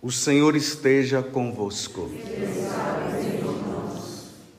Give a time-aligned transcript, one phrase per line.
[0.00, 2.08] O Senhor esteja convosco.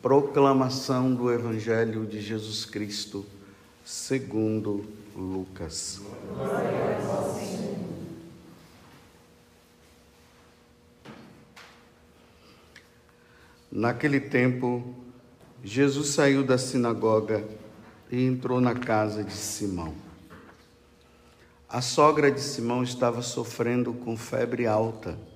[0.01, 3.25] Proclamação do Evangelho de Jesus Cristo,
[3.85, 4.83] segundo
[5.15, 6.01] Lucas.
[13.71, 14.93] Naquele tempo,
[15.63, 17.47] Jesus saiu da sinagoga
[18.11, 19.93] e entrou na casa de Simão.
[21.69, 25.28] A sogra de Simão estava sofrendo com febre alta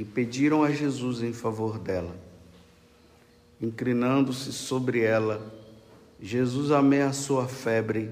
[0.00, 2.16] e pediram a Jesus em favor dela.
[3.60, 5.54] Inclinando-se sobre ela,
[6.18, 8.10] Jesus ameaçou a febre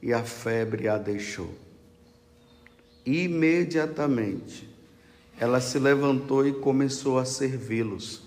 [0.00, 1.52] e a febre a deixou.
[3.04, 4.70] Imediatamente,
[5.36, 8.22] ela se levantou e começou a servi-los.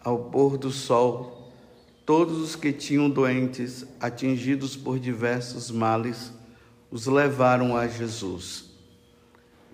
[0.00, 1.52] Ao pôr do sol,
[2.04, 6.32] todos os que tinham doentes, atingidos por diversos males,
[6.90, 8.65] os levaram a Jesus.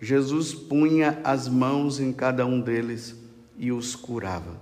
[0.05, 3.15] Jesus punha as mãos em cada um deles
[3.57, 4.61] e os curava.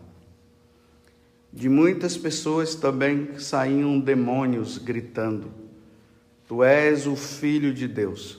[1.50, 5.50] De muitas pessoas também saíam demônios gritando:
[6.46, 8.38] Tu és o Filho de Deus.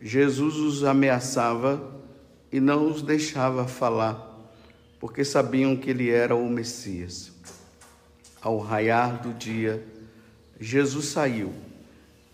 [0.00, 2.00] Jesus os ameaçava
[2.50, 4.40] e não os deixava falar,
[4.98, 7.30] porque sabiam que ele era o Messias.
[8.40, 9.86] Ao raiar do dia,
[10.58, 11.52] Jesus saiu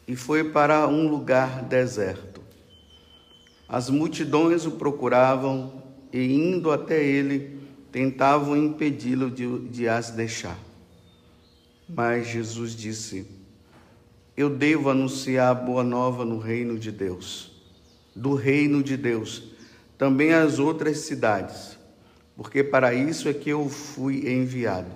[0.07, 2.30] e foi para um lugar deserto.
[3.71, 5.81] As multidões o procuravam
[6.13, 7.61] e, indo até ele,
[7.93, 10.59] tentavam impedi-lo de, de as deixar.
[11.89, 13.25] Mas Jesus disse:
[14.37, 17.53] Eu devo anunciar a boa nova no reino de Deus,
[18.15, 19.45] do reino de Deus,
[19.97, 21.79] também às outras cidades,
[22.37, 24.91] porque para isso é que eu fui enviado.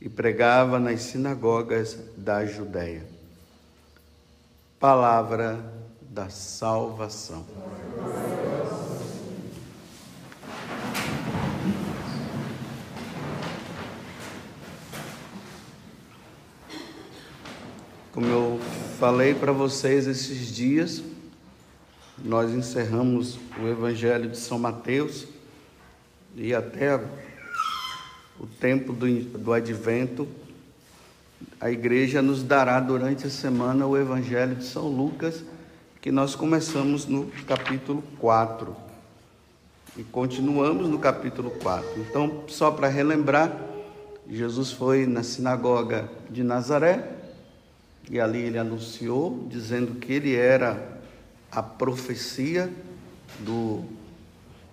[0.00, 3.14] E pregava nas sinagogas da Judéia
[4.84, 5.64] palavra
[6.14, 7.44] da salvação.
[18.12, 18.60] Como eu
[19.00, 21.02] falei para vocês esses dias,
[22.24, 25.26] nós encerramos o Evangelho de São Mateus
[26.36, 26.94] e até
[28.38, 30.28] o tempo do, do advento
[31.60, 35.42] a igreja nos dará durante a semana o Evangelho de São Lucas,
[36.04, 38.76] que nós começamos no capítulo 4
[39.96, 41.98] e continuamos no capítulo 4.
[41.98, 43.58] Então, só para relembrar,
[44.28, 47.10] Jesus foi na sinagoga de Nazaré
[48.10, 51.00] e ali ele anunciou, dizendo que ele era
[51.50, 52.70] a profecia
[53.38, 53.82] do,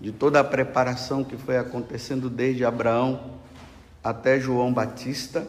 [0.01, 3.39] de toda a preparação que foi acontecendo desde Abraão
[4.03, 5.47] até João Batista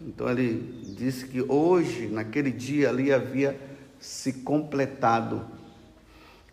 [0.00, 3.58] então ele disse que hoje, naquele dia ali, havia
[4.04, 5.46] se completado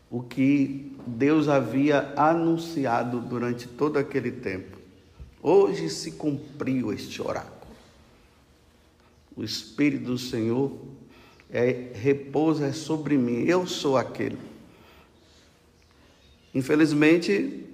[0.10, 4.78] o que Deus havia anunciado durante todo aquele tempo.
[5.44, 7.74] Hoje se cumpriu este oráculo.
[9.36, 10.80] O Espírito do Senhor
[11.50, 14.40] é, repousa sobre mim, eu sou aquele.
[16.56, 17.66] Infelizmente,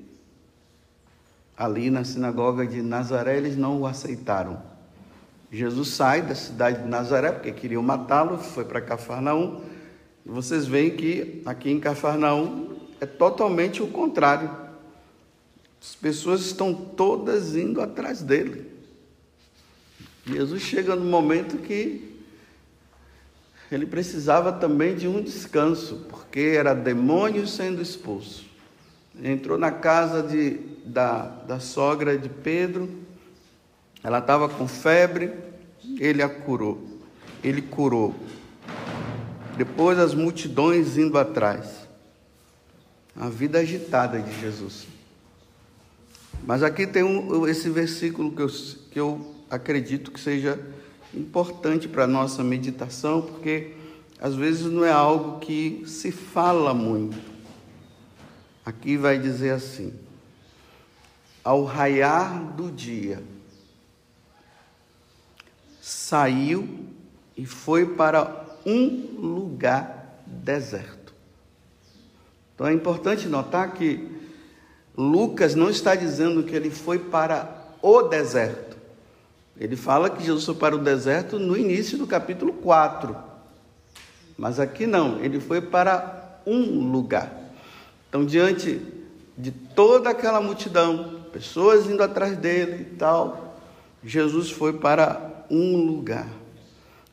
[1.55, 4.59] ali na sinagoga de Nazaré, eles não o aceitaram.
[5.51, 9.61] Jesus sai da cidade de Nazaré, porque queriam matá-lo, foi para Cafarnaum.
[10.25, 14.51] E vocês veem que aqui em Cafarnaum é totalmente o contrário.
[15.81, 18.69] As pessoas estão todas indo atrás dele.
[20.25, 22.17] Jesus chega no momento que
[23.71, 28.45] ele precisava também de um descanso, porque era demônio sendo expulso.
[29.21, 32.89] Entrou na casa de, da, da sogra de Pedro,
[34.03, 35.33] ela estava com febre,
[35.99, 36.99] ele a curou.
[37.43, 38.15] Ele curou.
[39.57, 41.87] Depois as multidões indo atrás.
[43.15, 44.87] A vida agitada de Jesus.
[46.45, 48.47] Mas aqui tem um, esse versículo que eu,
[48.91, 50.59] que eu acredito que seja
[51.13, 53.73] importante para a nossa meditação, porque
[54.19, 57.17] às vezes não é algo que se fala muito.
[58.65, 59.93] Aqui vai dizer assim:
[61.43, 63.23] ao raiar do dia,
[65.88, 66.68] saiu
[67.38, 71.13] e foi para um lugar deserto.
[72.54, 74.06] Então é importante notar que
[74.98, 77.50] Lucas não está dizendo que ele foi para
[77.81, 78.75] o deserto.
[79.57, 83.16] Ele fala que Jesus foi para o deserto no início do capítulo 4.
[84.38, 87.31] Mas aqui não, ele foi para um lugar.
[88.10, 88.81] Então, diante
[89.38, 93.57] de toda aquela multidão, pessoas indo atrás dele e tal,
[94.04, 96.27] Jesus foi para um lugar.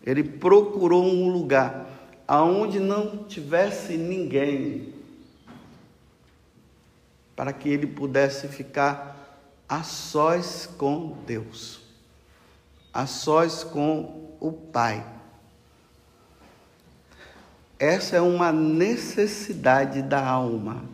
[0.05, 1.87] Ele procurou um lugar
[2.27, 4.93] aonde não tivesse ninguém.
[7.37, 9.15] para que ele pudesse ficar
[9.69, 11.81] a sós com Deus,
[12.93, 15.05] a sós com o Pai.
[17.79, 20.85] Essa é uma necessidade da alma.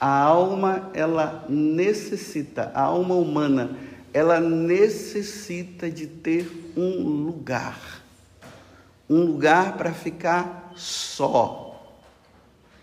[0.00, 3.76] A alma, ela necessita, a alma humana,
[4.12, 8.02] ela necessita de ter um lugar.
[9.08, 11.96] Um lugar para ficar só.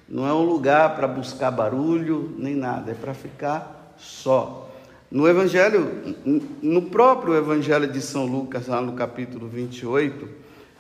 [0.08, 4.70] Não é um lugar para buscar barulho, nem nada, é para ficar só.
[5.12, 6.16] No Evangelho,
[6.62, 10.28] no próprio Evangelho de São Lucas, lá no capítulo 28,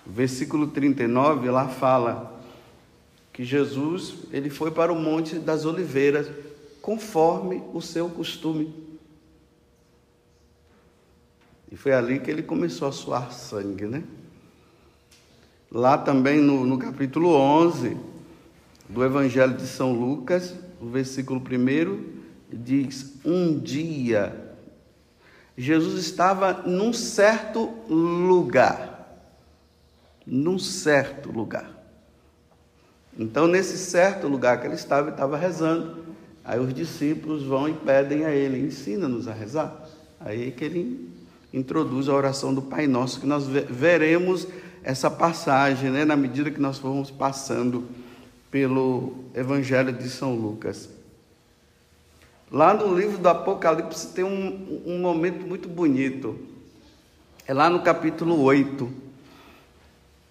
[0.05, 2.39] versículo 39, lá fala
[3.31, 6.27] que Jesus ele foi para o Monte das Oliveiras
[6.81, 8.88] conforme o seu costume.
[11.71, 14.03] E foi ali que ele começou a suar sangue, né?
[15.71, 17.95] Lá também no, no capítulo 11
[18.87, 22.03] do Evangelho de São Lucas, o versículo 1
[22.51, 24.49] diz: Um dia
[25.59, 29.27] Jesus estava num certo lugar.
[30.25, 31.69] Num certo lugar.
[33.17, 36.05] Então, nesse certo lugar que ele estava, ele estava rezando.
[36.45, 39.85] Aí os discípulos vão e pedem a ele: ensina-nos a rezar.
[40.17, 41.08] Aí que ele
[41.53, 44.47] introduz a oração do Pai Nosso, que nós veremos
[44.83, 47.87] essa passagem, né, na medida que nós formos passando
[48.49, 50.89] pelo Evangelho de São Lucas.
[52.51, 56.39] Lá no livro do Apocalipse tem um, um momento muito bonito.
[57.45, 58.91] É lá no capítulo 8.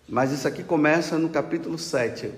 [0.09, 2.33] Mas isso aqui começa no capítulo 7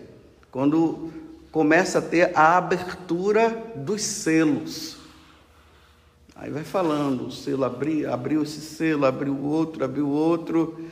[0.51, 1.11] quando
[1.53, 5.00] começa a ter a abertura dos selos.
[6.41, 10.89] Aí vai falando, o selo abriu, abriu esse selo, abriu o outro, abriu o outro.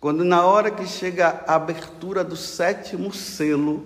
[0.00, 3.84] Quando na hora que chega a abertura do sétimo selo,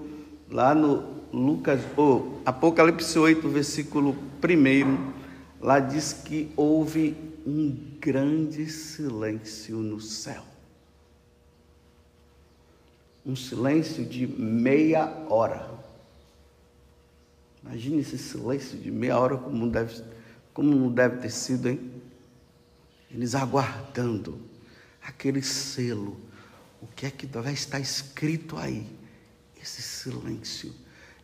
[0.48, 5.12] lá no Lucas, oh, Apocalipse 8, versículo 1,
[5.60, 10.44] lá diz que houve um grande silêncio no céu
[13.24, 15.68] um silêncio de meia hora.
[17.62, 20.02] Imagine esse silêncio de meia hora como deve,
[20.60, 21.80] como não deve ter sido, hein?
[23.10, 24.38] Eles aguardando
[25.02, 26.20] aquele selo.
[26.82, 28.86] O que é que vai estar escrito aí?
[29.58, 30.70] Esse silêncio,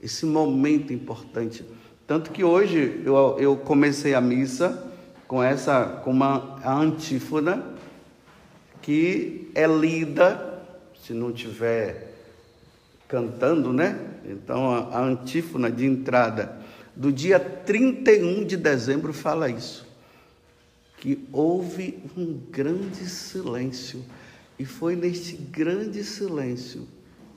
[0.02, 1.62] esse momento importante.
[2.06, 4.90] Tanto que hoje eu, eu comecei a missa
[5.28, 7.74] com essa, com uma antífona
[8.80, 10.64] que é lida
[11.04, 12.14] se não tiver
[13.06, 14.00] cantando, né?
[14.24, 16.64] Então a, a antífona de entrada
[16.96, 19.86] do dia 31 de dezembro fala isso.
[20.98, 24.04] Que houve um grande silêncio,
[24.58, 26.88] e foi neste grande silêncio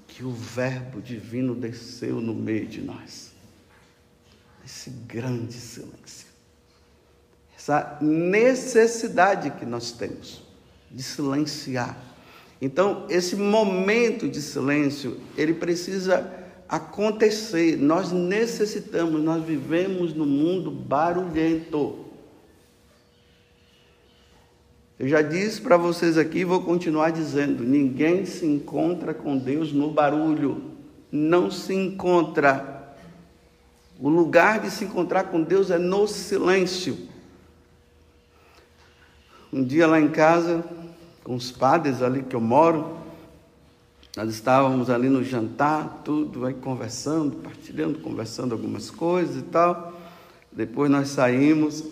[0.07, 3.33] que o Verbo divino desceu no meio de nós.
[4.65, 6.27] Esse grande silêncio.
[7.55, 10.41] Essa necessidade que nós temos
[10.89, 12.09] de silenciar
[12.61, 16.38] então, esse momento de silêncio, ele precisa
[16.69, 17.75] acontecer.
[17.77, 22.05] Nós necessitamos, nós vivemos num mundo barulhento.
[24.99, 29.89] Eu já disse para vocês aqui, vou continuar dizendo: ninguém se encontra com Deus no
[29.89, 30.75] barulho,
[31.11, 32.77] não se encontra.
[33.99, 37.09] O lugar de se encontrar com Deus é no silêncio.
[39.51, 40.63] Um dia lá em casa,
[41.23, 42.97] com os padres ali que eu moro.
[44.17, 49.93] Nós estávamos ali no jantar, tudo, aí conversando, partilhando, conversando algumas coisas e tal.
[50.51, 51.83] Depois nós saímos,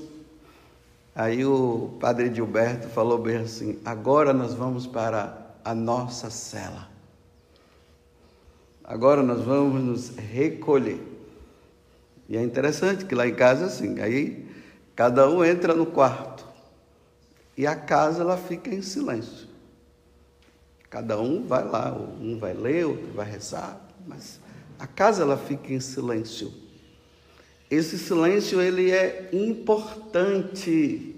[1.16, 6.90] aí o padre Gilberto falou bem assim: agora nós vamos para a nossa cela.
[8.84, 11.02] Agora nós vamos nos recolher.
[12.28, 14.48] E é interessante que lá em casa é assim, aí
[14.96, 16.46] cada um entra no quarto.
[17.56, 19.47] E a casa ela fica em silêncio.
[20.89, 21.91] Cada um vai lá,
[22.22, 24.39] um vai ler, outro vai rezar, mas
[24.79, 26.53] a casa ela fica em silêncio.
[27.70, 31.13] Esse silêncio ele é importante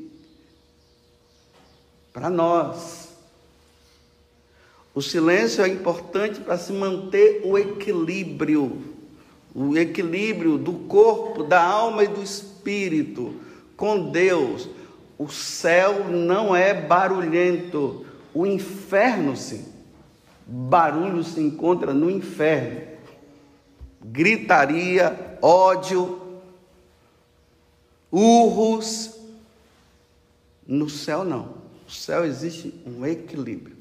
[2.11, 3.09] para nós.
[4.93, 8.81] O silêncio é importante para se manter o equilíbrio,
[9.53, 13.35] o equilíbrio do corpo, da alma e do espírito
[13.77, 14.67] com Deus.
[15.17, 19.65] O céu não é barulhento, o inferno sim.
[20.45, 22.81] Barulho se encontra no inferno.
[24.03, 26.41] Gritaria, ódio,
[28.11, 29.15] urros.
[30.67, 31.59] No céu não.
[31.85, 33.75] No céu existe um equilíbrio.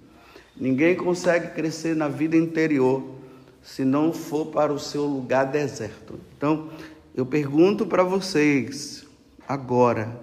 [0.57, 3.19] Ninguém consegue crescer na vida interior
[3.63, 6.19] se não for para o seu lugar deserto.
[6.37, 6.71] Então,
[7.15, 9.07] eu pergunto para vocês
[9.47, 10.21] agora: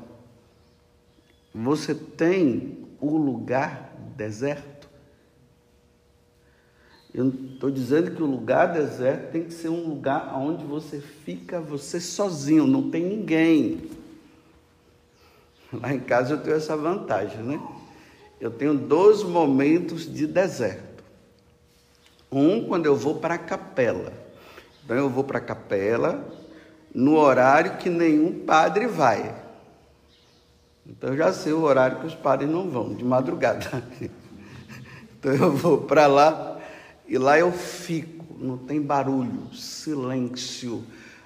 [1.53, 3.84] você tem o lugar
[4.15, 4.89] deserto?
[7.13, 11.61] Eu estou dizendo que o lugar deserto tem que ser um lugar onde você fica
[11.61, 13.89] você sozinho, não tem ninguém.
[15.71, 17.59] Lá em casa eu tenho essa vantagem, né?
[18.39, 21.03] Eu tenho dois momentos de deserto.
[22.31, 24.11] Um quando eu vou para a capela.
[24.83, 26.27] Então eu vou para a capela
[26.93, 29.44] no horário que nenhum padre vai.
[30.87, 33.83] Então eu já sei o horário que os padres não vão, de madrugada.
[35.17, 36.59] Então eu vou para lá
[37.07, 40.83] e lá eu fico, não tem barulho, silêncio.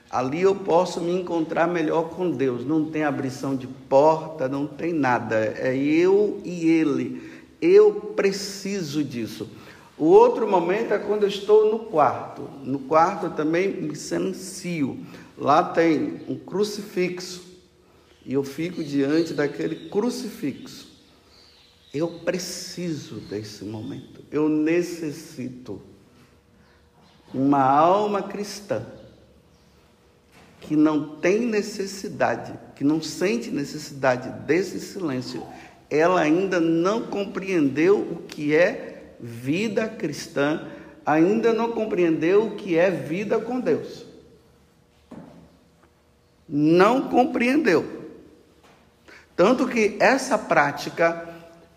[0.10, 2.66] Ali eu posso me encontrar melhor com Deus.
[2.66, 5.36] Não tem abrição de porta, não tem nada.
[5.36, 7.44] É eu e Ele.
[7.62, 9.50] Eu preciso disso.
[9.98, 12.50] O outro momento é quando eu estou no quarto.
[12.63, 14.98] No quarto eu também me silencio.
[15.38, 17.49] Lá tem um crucifixo.
[18.30, 20.88] E eu fico diante daquele crucifixo.
[21.92, 24.24] Eu preciso desse momento.
[24.32, 25.82] Eu necessito.
[27.34, 28.86] Uma alma cristã
[30.62, 35.44] que não tem necessidade, que não sente necessidade desse silêncio,
[35.90, 40.68] ela ainda não compreendeu o que é vida cristã,
[41.04, 44.06] ainda não compreendeu o que é vida com Deus.
[46.48, 47.98] Não compreendeu.
[49.39, 51.29] Tanto que essa prática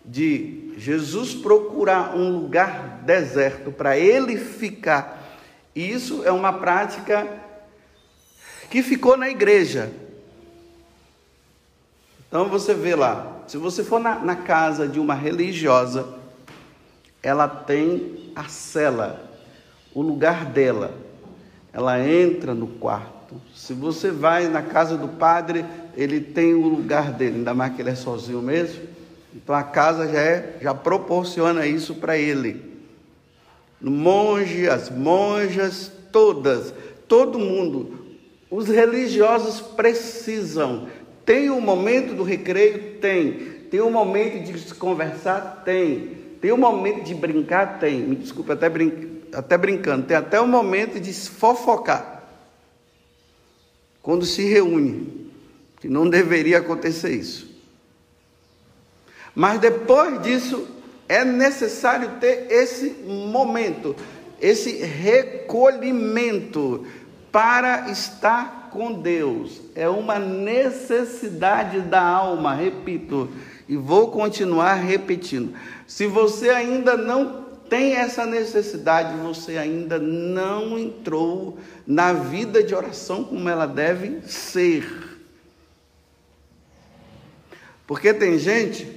[0.03, 5.39] de Jesus procurar um lugar deserto para ele ficar,
[5.73, 7.25] isso é uma prática
[8.69, 9.89] que ficou na igreja.
[12.27, 16.15] Então você vê lá, se você for na, na casa de uma religiosa,
[17.21, 19.31] ela tem a cela,
[19.93, 20.93] o lugar dela.
[21.71, 23.22] Ela entra no quarto.
[23.55, 27.81] Se você vai na casa do padre, ele tem o lugar dele, ainda mais que
[27.81, 28.81] ele é sozinho mesmo.
[29.35, 32.73] Então a casa já, é, já proporciona isso para ele.
[33.81, 36.73] Monge, as monjas, todas,
[37.07, 37.99] todo mundo.
[38.49, 40.87] Os religiosos precisam.
[41.25, 42.99] Tem o um momento do recreio?
[42.99, 43.33] Tem.
[43.71, 45.63] Tem o um momento de se conversar?
[45.65, 46.17] Tem.
[46.39, 47.79] Tem o um momento de brincar?
[47.79, 47.99] Tem.
[47.99, 49.21] Me desculpe, até, brin...
[49.33, 50.05] até brincando.
[50.05, 52.22] Tem até o momento de se fofocar.
[54.03, 55.31] Quando se reúne.
[55.79, 57.51] Que não deveria acontecer isso.
[59.35, 60.67] Mas depois disso,
[61.09, 63.95] é necessário ter esse momento,
[64.39, 66.85] esse recolhimento
[67.31, 69.59] para estar com Deus.
[69.75, 73.29] É uma necessidade da alma, repito,
[73.67, 75.53] e vou continuar repetindo.
[75.87, 77.42] Se você ainda não
[77.73, 84.87] tem essa necessidade, você ainda não entrou na vida de oração como ela deve ser.
[87.87, 88.87] Porque tem gente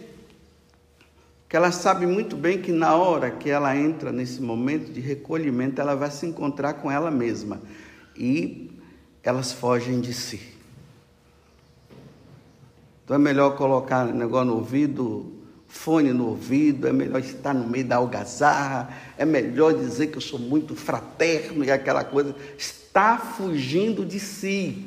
[1.48, 5.80] que ela sabe muito bem que na hora que ela entra nesse momento de recolhimento,
[5.80, 7.62] ela vai se encontrar com ela mesma
[8.14, 8.78] e
[9.22, 10.52] elas fogem de si.
[13.02, 15.32] Então é melhor colocar negócio no ouvido,
[15.68, 20.20] fone no ouvido, é melhor estar no meio da algazarra, é melhor dizer que eu
[20.20, 22.34] sou muito fraterno e aquela coisa.
[22.56, 24.86] Está fugindo de si.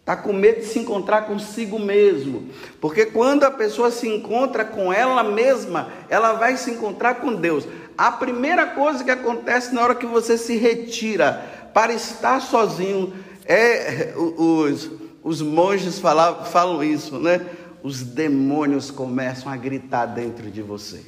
[0.00, 2.48] Está com medo de se encontrar consigo mesmo.
[2.80, 7.66] Porque quando a pessoa se encontra com ela mesma, ela vai se encontrar com Deus.
[7.96, 13.12] A primeira coisa que acontece na hora que você se retira para estar sozinho
[13.46, 14.90] é os
[15.22, 17.44] os monges falam, falam isso, né?
[17.82, 21.04] Os demônios começam a gritar dentro de você.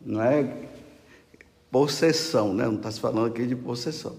[0.00, 0.68] Não é
[1.70, 2.66] possessão, né?
[2.66, 4.16] Não está se falando aqui de possessão.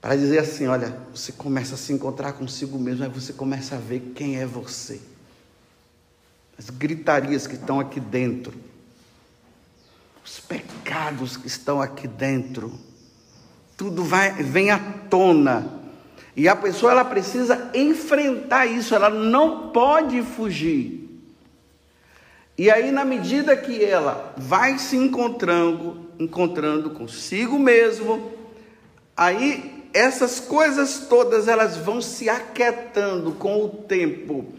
[0.00, 3.78] Para dizer assim, olha, você começa a se encontrar consigo mesmo, aí você começa a
[3.78, 5.00] ver quem é você.
[6.58, 8.54] As gritarias que estão aqui dentro.
[10.24, 12.72] Os pecados que estão aqui dentro.
[13.76, 15.79] Tudo vai, vem à tona
[16.36, 21.00] e a pessoa ela precisa enfrentar isso, ela não pode fugir.
[22.56, 28.32] E aí, na medida que ela vai se encontrando, encontrando consigo mesmo,
[29.16, 34.52] aí essas coisas todas elas vão se aquietando com o tempo.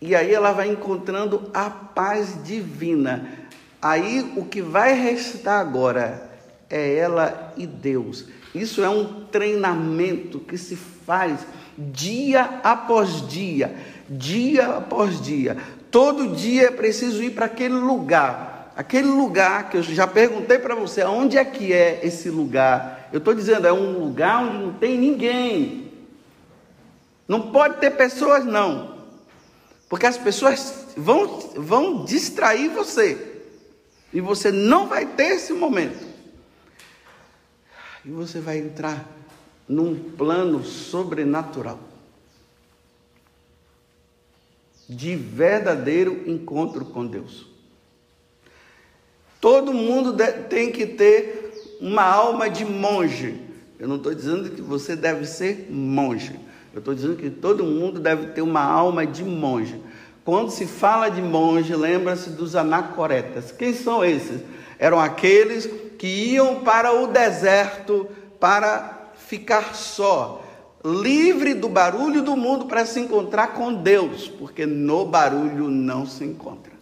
[0.00, 3.48] E aí ela vai encontrando a paz divina.
[3.80, 6.30] Aí o que vai restar agora
[6.68, 8.26] é ela e Deus.
[8.54, 11.40] Isso é um treinamento que se faz
[11.78, 13.74] dia após dia,
[14.08, 15.56] dia após dia.
[15.90, 20.74] Todo dia é preciso ir para aquele lugar Aquele lugar que eu já perguntei para
[20.74, 23.08] você, onde é que é esse lugar?
[23.10, 25.90] Eu estou dizendo, é um lugar onde não tem ninguém.
[27.26, 28.98] Não pode ter pessoas, não.
[29.88, 33.40] Porque as pessoas vão, vão distrair você.
[34.12, 36.06] E você não vai ter esse momento.
[38.04, 39.06] E você vai entrar
[39.68, 41.78] num plano sobrenatural
[44.88, 47.46] de verdadeiro encontro com Deus.
[49.40, 50.16] Todo mundo
[50.48, 53.40] tem que ter uma alma de monge.
[53.78, 56.38] Eu não estou dizendo que você deve ser monge.
[56.72, 59.80] Eu estou dizendo que todo mundo deve ter uma alma de monge.
[60.24, 63.52] Quando se fala de monge, lembra-se dos anacoretas.
[63.52, 64.40] Quem são esses?
[64.78, 65.66] Eram aqueles
[65.98, 68.08] que iam para o deserto
[68.40, 68.95] para
[69.26, 70.42] ficar só,
[70.84, 76.24] livre do barulho do mundo para se encontrar com Deus, porque no barulho não se
[76.24, 76.72] encontra.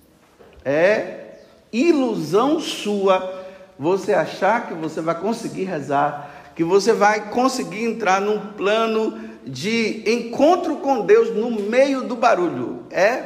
[0.65, 1.39] É
[1.73, 3.43] ilusão sua
[3.79, 10.03] você achar que você vai conseguir rezar, que você vai conseguir entrar num plano de
[10.07, 12.85] encontro com Deus no meio do barulho.
[12.91, 13.23] É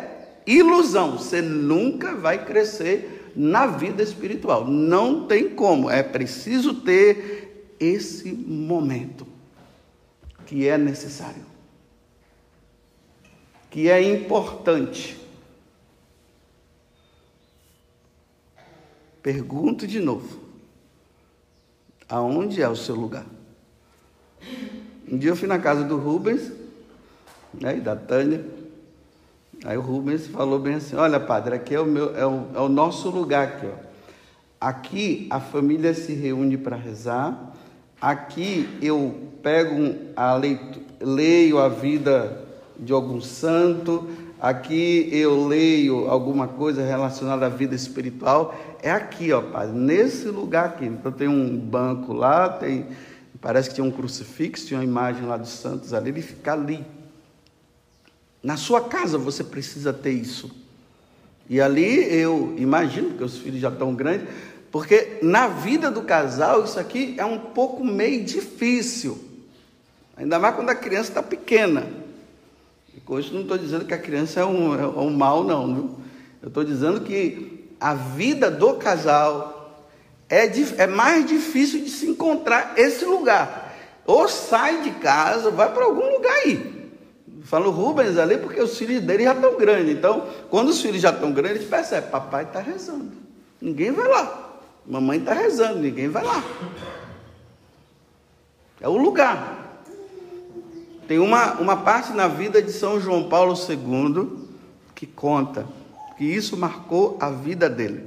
[0.47, 1.19] ilusão.
[1.19, 4.67] Você nunca vai crescer na vida espiritual.
[4.67, 5.91] Não tem como.
[5.91, 7.48] É preciso ter
[7.79, 9.27] esse momento
[10.47, 11.45] que é necessário,
[13.71, 15.19] que é importante.
[19.23, 20.41] Pergunto de novo:
[22.09, 23.27] aonde é o seu lugar?
[25.11, 26.53] Um dia eu fui na casa do Rubens
[27.55, 28.45] né, e da Tânia.
[29.65, 32.61] Aí o Rubens falou bem assim: Olha, padre, aqui é o, meu, é o, é
[32.61, 33.49] o nosso lugar.
[33.49, 33.75] Aqui, ó.
[34.61, 37.48] aqui a família se reúne para rezar.
[38.00, 42.45] Aqui eu pego a leito, leio a vida
[42.78, 44.09] de algum santo
[44.40, 50.67] aqui eu leio alguma coisa relacionada à vida espiritual, é aqui, ó, Padre, nesse lugar
[50.67, 50.87] aqui.
[50.87, 52.87] Então tem um banco lá, tem,
[53.40, 56.85] parece que tinha um crucifixo, tinha uma imagem lá dos santos ali, ele fica ali.
[58.42, 60.51] Na sua casa você precisa ter isso.
[61.49, 64.29] E ali eu imagino, que os filhos já estão grandes,
[64.71, 69.19] porque na vida do casal isso aqui é um pouco meio difícil.
[70.17, 71.87] Ainda mais quando a criança está pequena.
[73.05, 75.75] Com isso não estou dizendo que a criança é um, é um mal, não.
[75.75, 75.91] Viu?
[76.43, 79.87] Eu estou dizendo que a vida do casal
[80.29, 80.45] é,
[80.77, 83.75] é mais difícil de se encontrar esse lugar.
[84.05, 86.78] Ou sai de casa, vai para algum lugar aí.
[87.49, 89.97] Falo Rubens ali porque os filhos dele já estão grandes.
[89.97, 93.11] Então, quando os filhos já estão grandes, eles percebem, papai está rezando.
[93.59, 94.61] Ninguém vai lá.
[94.87, 96.45] Mamãe está rezando, ninguém vai lá.
[98.79, 99.81] É o lugar.
[101.09, 104.47] Tem uma, uma parte na vida de São João Paulo II
[104.95, 105.67] que conta
[106.19, 108.05] que isso marcou a vida dele.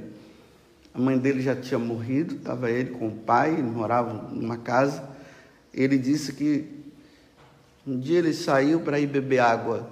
[0.94, 5.02] A mãe dele já tinha morrido, estava ele com o pai, moravam numa casa.
[5.74, 6.81] Ele disse que
[7.86, 9.90] um dia ele saiu para ir beber água.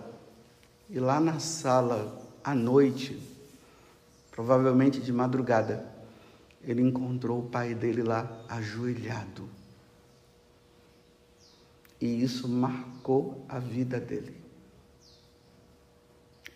[0.88, 3.20] E lá na sala, à noite,
[4.30, 5.84] provavelmente de madrugada,
[6.62, 9.48] ele encontrou o pai dele lá ajoelhado.
[12.00, 14.36] E isso marcou a vida dele.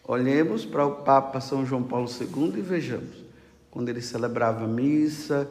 [0.07, 3.25] Olhemos para o Papa São João Paulo II e vejamos,
[3.71, 5.49] quando ele celebrava a missa,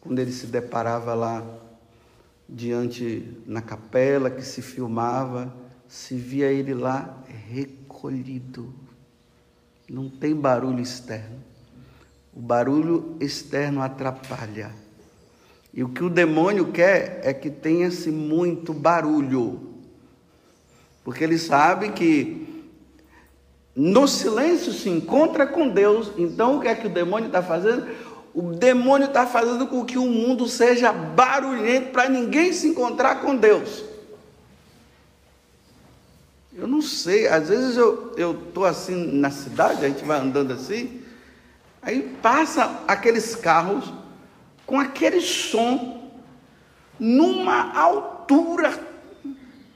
[0.00, 1.44] quando ele se deparava lá
[2.48, 5.54] diante na capela que se filmava,
[5.86, 8.72] se via ele lá recolhido.
[9.88, 11.42] Não tem barulho externo.
[12.32, 14.70] O barulho externo atrapalha.
[15.72, 19.74] E o que o demônio quer é que tenha-se muito barulho.
[21.04, 22.48] Porque ele sabe que
[23.74, 26.12] no silêncio se encontra com Deus.
[26.18, 27.86] Então o que é que o demônio está fazendo?
[28.38, 33.34] O demônio está fazendo com que o mundo seja barulhento para ninguém se encontrar com
[33.34, 33.82] Deus.
[36.54, 38.14] Eu não sei, às vezes eu
[38.46, 41.02] estou assim na cidade, a gente vai andando assim,
[41.82, 43.92] aí passa aqueles carros
[44.64, 46.08] com aquele som,
[46.96, 48.72] numa altura.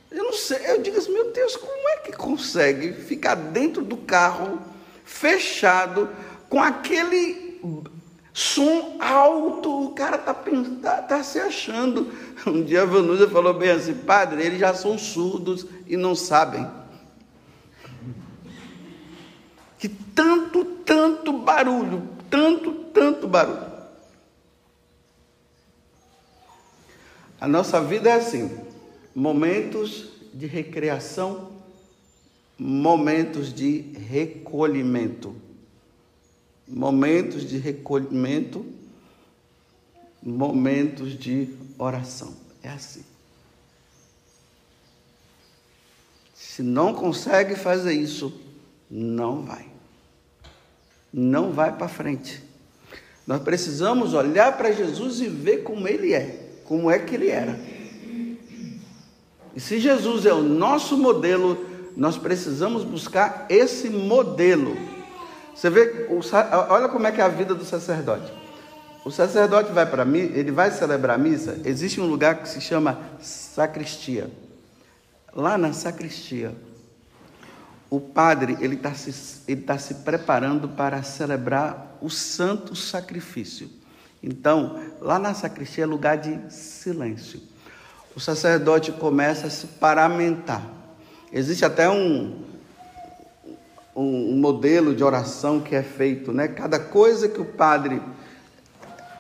[0.09, 3.97] Eu não sei, eu digo assim, meu Deus, como é que consegue ficar dentro do
[3.97, 4.63] carro,
[5.05, 6.09] fechado,
[6.49, 7.61] com aquele
[8.33, 9.87] som alto?
[9.87, 12.13] O cara está tá, tá se achando.
[12.45, 16.69] Um dia a Vanusa falou bem assim, padre, eles já são surdos e não sabem.
[19.79, 23.73] Que tanto, tanto barulho, tanto, tanto barulho.
[27.41, 28.57] A nossa vida é assim:
[29.15, 31.51] momentos de recreação,
[32.57, 35.35] momentos de recolhimento.
[36.73, 38.65] Momentos de recolhimento,
[40.23, 42.35] momentos de oração.
[42.63, 43.05] É assim.
[46.33, 48.33] Se não consegue fazer isso,
[48.91, 49.67] não vai.
[51.13, 52.43] Não vai para frente.
[53.27, 57.59] Nós precisamos olhar para Jesus e ver como ele é, como é que ele era.
[59.55, 64.92] E se Jesus é o nosso modelo, nós precisamos buscar esse modelo.
[65.55, 66.09] Você vê,
[66.69, 68.33] olha como é que é a vida do sacerdote.
[69.05, 72.61] O sacerdote vai para mim, ele vai celebrar a missa, existe um lugar que se
[72.61, 74.31] chama sacristia.
[75.35, 76.55] Lá na sacristia,
[77.91, 83.69] o padre ele está se, ele tá se preparando para celebrar o santo sacrifício.
[84.23, 87.41] Então, lá na sacristia é lugar de silêncio.
[88.15, 90.63] O sacerdote começa a se paramentar.
[91.33, 92.45] Existe até um,
[93.95, 96.49] um, um modelo de oração que é feito, né?
[96.49, 98.01] Cada coisa que o padre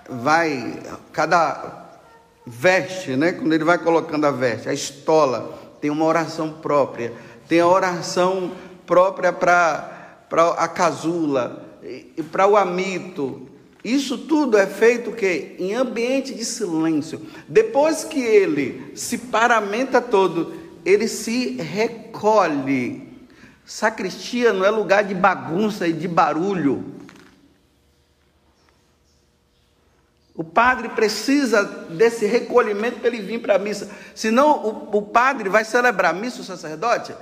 [0.08, 0.80] vai,
[1.12, 1.90] cada
[2.46, 3.32] veste, né?
[3.32, 7.12] Quando ele vai colocando a veste, a estola, tem uma oração própria
[7.52, 8.52] tem a oração
[8.86, 10.24] própria para
[10.56, 13.42] a casula, e para o amito.
[13.84, 17.20] Isso tudo é feito que em ambiente de silêncio.
[17.46, 23.11] Depois que ele se paramenta todo, ele se recolhe.
[23.64, 27.02] Sacristia não é lugar de bagunça e de barulho.
[30.34, 33.90] O padre precisa desse recolhimento para ele vir para a missa.
[34.14, 37.14] Senão o, o padre vai celebrar a missa, o sacerdote,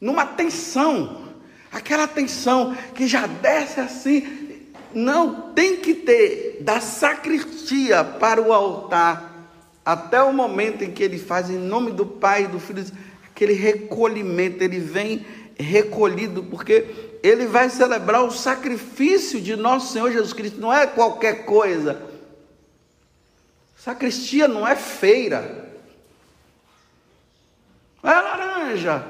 [0.00, 1.28] numa tensão,
[1.70, 4.48] aquela tensão que já desce assim.
[4.92, 9.30] Não tem que ter da sacristia para o altar,
[9.84, 12.84] até o momento em que ele faz em nome do Pai e do Filho,
[13.40, 15.24] aquele recolhimento, ele vem
[15.58, 21.46] recolhido, porque ele vai celebrar o sacrifício de nosso Senhor Jesus Cristo, não é qualquer
[21.46, 22.02] coisa.
[23.78, 25.70] Sacristia não é feira,
[28.02, 29.06] é laranja,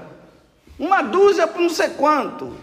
[0.78, 2.56] uma dúzia por não sei quanto.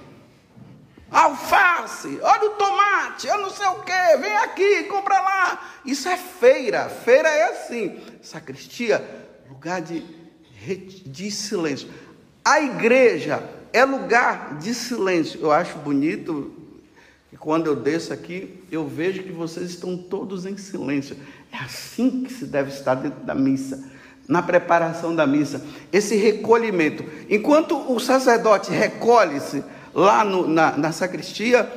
[1.12, 5.70] Alface, olha o tomate, eu não sei o que, vem aqui, compra lá.
[5.86, 8.02] Isso é feira, feira é assim.
[8.22, 9.06] Sacristia,
[9.50, 10.17] lugar de,
[10.76, 11.88] de silêncio.
[12.44, 15.40] A igreja é lugar de silêncio.
[15.42, 16.54] Eu acho bonito
[17.30, 21.18] que quando eu desço aqui, eu vejo que vocês estão todos em silêncio.
[21.52, 27.04] É assim que se deve estar dentro da missa na preparação da missa, esse recolhimento.
[27.30, 31.72] Enquanto o sacerdote recolhe-se lá no, na, na sacristia,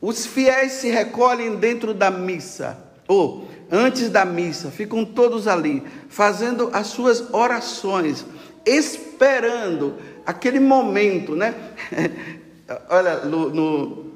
[0.00, 6.70] os fiéis se recolhem dentro da missa, ou antes da missa, ficam todos ali, fazendo
[6.72, 8.24] as suas orações,
[8.64, 11.54] esperando aquele momento, né?
[12.90, 14.06] Olha, no, no,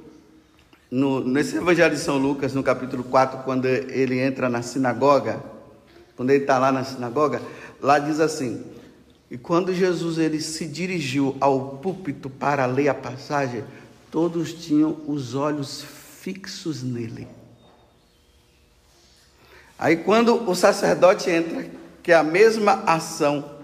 [0.90, 5.40] no, nesse Evangelho de São Lucas, no capítulo 4, quando ele entra na sinagoga,
[6.16, 7.40] quando ele está lá na sinagoga,
[7.80, 8.62] lá diz assim:
[9.30, 13.62] e quando Jesus ele se dirigiu ao púlpito para ler a passagem,
[14.10, 15.84] todos tinham os olhos
[16.20, 17.28] fixos nele.
[19.80, 21.66] Aí quando o sacerdote entra,
[22.02, 23.58] que é a mesma ação,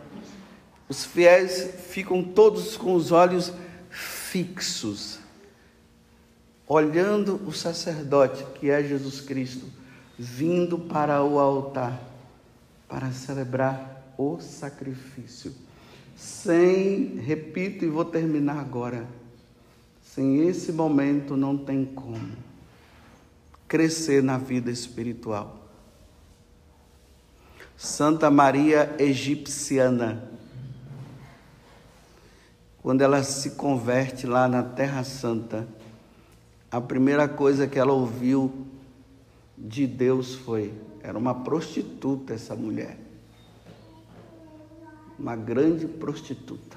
[0.89, 3.53] os fiéis ficam todos com os olhos
[3.91, 5.19] fixos,
[6.67, 9.67] olhando o sacerdote, que é Jesus Cristo,
[10.19, 12.01] vindo para o altar
[12.89, 15.53] para celebrar o sacrifício.
[16.17, 19.07] Sem, repito e vou terminar agora,
[20.03, 22.47] sem esse momento não tem como
[23.69, 25.66] crescer na vida espiritual.
[27.77, 30.31] Santa Maria Egipciana,
[32.81, 35.69] quando ela se converte lá na Terra Santa,
[36.71, 38.67] a primeira coisa que ela ouviu
[39.59, 42.99] de Deus foi: era uma prostituta essa mulher.
[45.19, 46.77] Uma grande prostituta.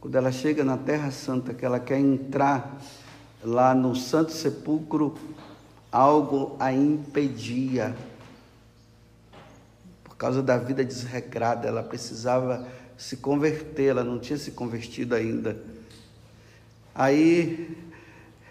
[0.00, 2.80] Quando ela chega na Terra Santa, que ela quer entrar
[3.42, 5.14] lá no Santo Sepulcro,
[5.92, 7.94] algo a impedia.
[10.24, 15.54] Causa da vida desregrada, ela precisava se converter, ela não tinha se convertido ainda.
[16.94, 17.76] Aí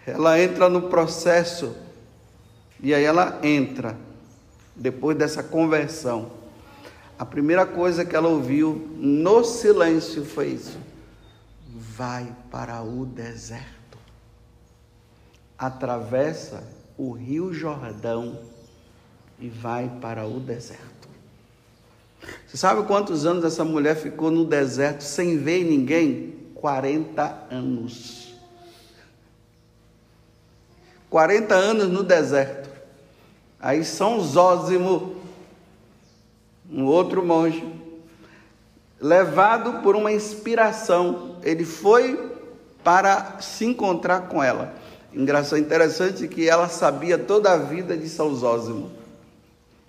[0.06, 1.74] ela entra no processo,
[2.80, 3.98] e aí ela entra
[4.76, 6.30] depois dessa conversão,
[7.18, 10.78] a primeira coisa que ela ouviu no silêncio foi isso:
[11.74, 13.98] vai para o deserto,
[15.58, 16.62] atravessa
[16.96, 18.38] o rio Jordão
[19.40, 20.93] e vai para o deserto.
[22.46, 26.34] Você sabe quantos anos essa mulher ficou no deserto sem ver ninguém?
[26.54, 28.34] 40 anos.
[31.10, 32.68] 40 anos no deserto.
[33.60, 35.16] Aí São Zósimo,
[36.70, 37.64] um outro monge,
[39.00, 42.32] levado por uma inspiração, ele foi
[42.82, 44.74] para se encontrar com ela.
[45.12, 48.90] Engraçado, interessante que ela sabia toda a vida de São Zósimo.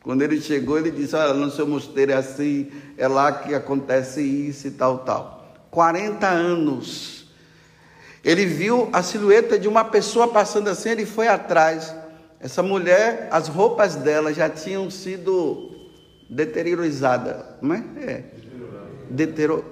[0.06, 4.22] Quando ele chegou, ele disse: Olha, no seu mosteiro é assim, é lá que acontece
[4.22, 5.56] isso e tal, tal.
[5.72, 7.28] 40 anos.
[8.24, 11.91] Ele viu a silhueta de uma pessoa passando assim, ele foi atrás.
[12.39, 15.89] Essa mulher, as roupas dela já tinham sido
[16.30, 17.44] deteriorizadas.
[17.60, 17.84] Como é?
[17.98, 18.24] É.
[19.10, 19.65] Deteriorada.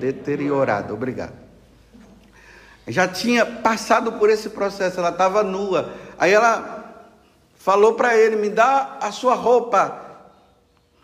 [0.00, 1.34] Deteriorada, obrigado.
[2.88, 5.92] Já tinha passado por esse processo, ela estava nua.
[6.18, 6.73] Aí ela
[7.64, 10.02] falou para ele: Me dá a sua roupa.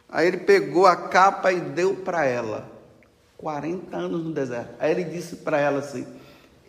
[0.09, 2.71] Aí ele pegou a capa e deu para ela.
[3.39, 4.75] 40 anos no deserto.
[4.79, 6.07] Aí ele disse para ela assim: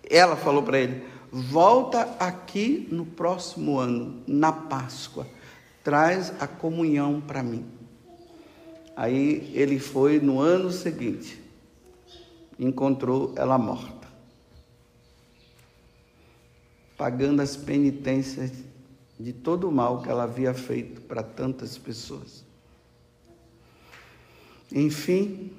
[0.10, 5.28] Ela falou para ele: Volta aqui no próximo ano, na Páscoa.
[5.84, 7.66] Traz a comunhão para mim.
[8.96, 11.42] Aí ele foi no ano seguinte,
[12.60, 14.08] encontrou ela morta,
[16.98, 18.52] pagando as penitências
[19.22, 22.44] de todo o mal que ela havia feito para tantas pessoas.
[24.72, 25.52] Enfim,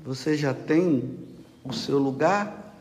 [0.00, 1.18] você já tem
[1.64, 2.74] o seu lugar?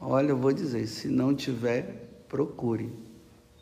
[0.00, 2.90] Olha, eu vou dizer, se não tiver, procure,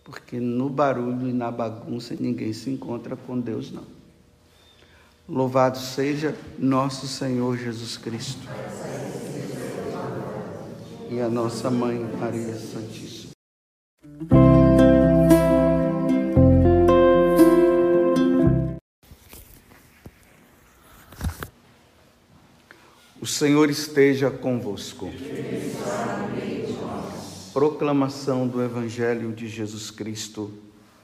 [0.04, 3.84] porque no barulho e na bagunça ninguém se encontra com Deus, não.
[5.28, 8.48] Louvado seja nosso Senhor Jesus Cristo
[11.10, 13.19] e a nossa mãe Maria Santíssima.
[23.20, 25.10] O Senhor esteja convosco.
[27.52, 30.50] Proclamação do Evangelho de Jesus Cristo,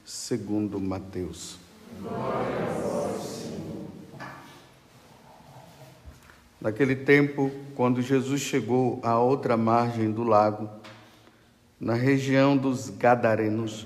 [0.03, 1.59] segundo Mateus.
[6.59, 10.67] Naquele tempo, quando Jesus chegou à outra margem do lago,
[11.79, 13.85] na região dos Gadarenos,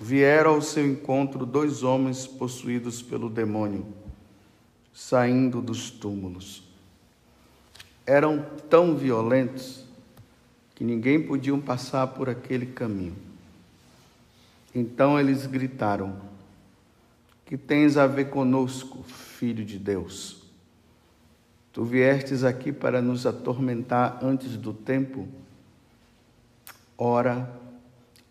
[0.00, 3.84] vieram ao seu encontro dois homens possuídos pelo demônio,
[4.92, 6.63] saindo dos túmulos.
[8.06, 9.84] Eram tão violentos
[10.74, 13.16] que ninguém podia passar por aquele caminho.
[14.74, 16.16] Então eles gritaram:
[17.46, 20.42] Que tens a ver conosco, filho de Deus?
[21.72, 25.26] Tu viestes aqui para nos atormentar antes do tempo?
[26.96, 27.50] Ora,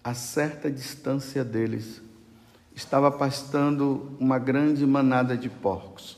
[0.03, 2.01] a certa distância deles,
[2.75, 6.17] estava pastando uma grande manada de porcos.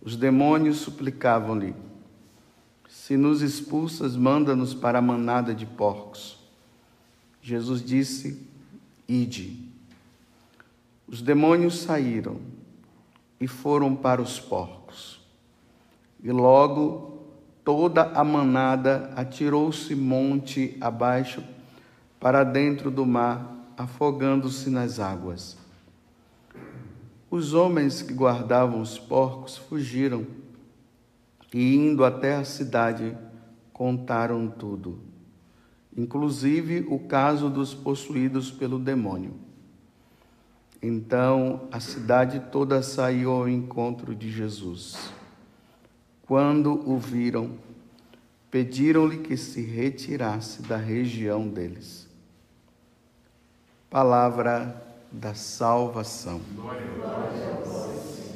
[0.00, 1.74] Os demônios suplicavam-lhe:
[3.12, 6.38] Se nos expulsas, manda-nos para a manada de porcos.
[7.42, 8.40] Jesus disse:
[9.06, 9.68] Ide.
[11.06, 12.40] Os demônios saíram
[13.38, 15.20] e foram para os porcos.
[16.24, 17.18] E logo
[17.62, 21.44] toda a manada atirou-se monte abaixo
[22.18, 25.58] para dentro do mar, afogando-se nas águas.
[27.30, 30.24] Os homens que guardavam os porcos fugiram
[31.52, 33.16] e, indo até a cidade,
[33.72, 35.00] contaram tudo,
[35.96, 39.34] inclusive o caso dos possuídos pelo demônio.
[40.82, 45.12] Então a cidade toda saiu ao encontro de Jesus.
[46.26, 47.52] Quando o viram,
[48.50, 52.08] pediram-lhe que se retirasse da região deles.
[53.88, 56.40] Palavra da salvação.
[56.54, 58.31] Glória a vós,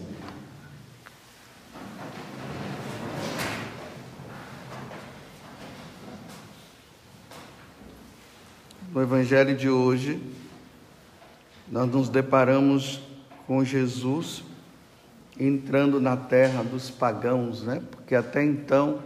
[8.97, 10.19] No Evangelho de hoje,
[11.71, 13.03] nós nos deparamos
[13.47, 14.43] com Jesus
[15.39, 17.83] entrando na terra dos pagãos, né?
[17.91, 19.01] Porque até então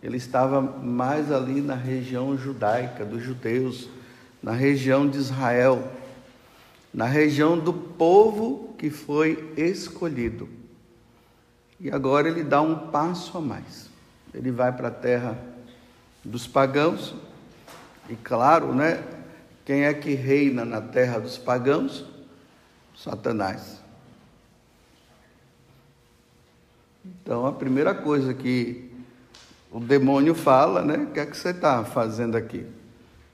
[0.00, 3.88] ele estava mais ali na região judaica, dos judeus,
[4.40, 5.90] na região de Israel,
[6.94, 10.48] na região do povo que foi escolhido.
[11.80, 13.90] E agora ele dá um passo a mais.
[14.32, 15.36] Ele vai para a terra
[16.24, 17.12] dos pagãos,
[18.10, 19.02] e claro, né?
[19.64, 22.04] Quem é que reina na terra dos pagãos?
[22.96, 23.80] Satanás.
[27.04, 28.90] Então, a primeira coisa que
[29.70, 30.96] o demônio fala, né?
[30.96, 32.66] O que é que você está fazendo aqui?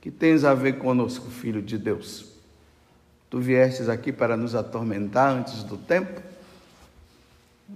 [0.02, 2.26] Que tens a ver conosco, filho de Deus?
[3.30, 6.20] Tu viestes aqui para nos atormentar antes do tempo?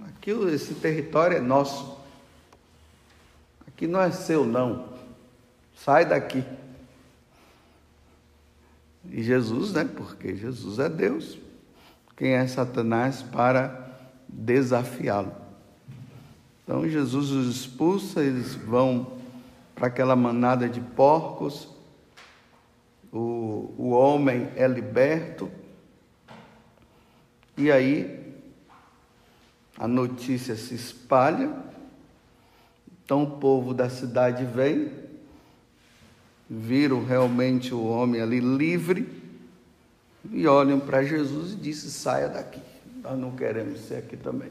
[0.07, 1.97] Aqui esse território é nosso.
[3.67, 4.87] Aqui não é seu, não.
[5.75, 6.45] sai daqui.
[9.09, 9.83] E Jesus, né?
[9.85, 11.37] Porque Jesus é Deus.
[12.15, 13.89] Quem é Satanás para
[14.27, 15.33] desafiá-lo?
[16.63, 19.17] Então Jesus os expulsa, eles vão
[19.75, 21.67] para aquela manada de porcos.
[23.11, 25.51] O, o homem é liberto.
[27.57, 28.21] E aí
[29.77, 31.51] a notícia se espalha.
[33.03, 34.91] Então o povo da cidade vem,
[36.53, 39.07] viram realmente o homem ali livre
[40.29, 42.59] e olham para Jesus e dizem: saia daqui,
[43.01, 44.49] nós não queremos ser aqui também.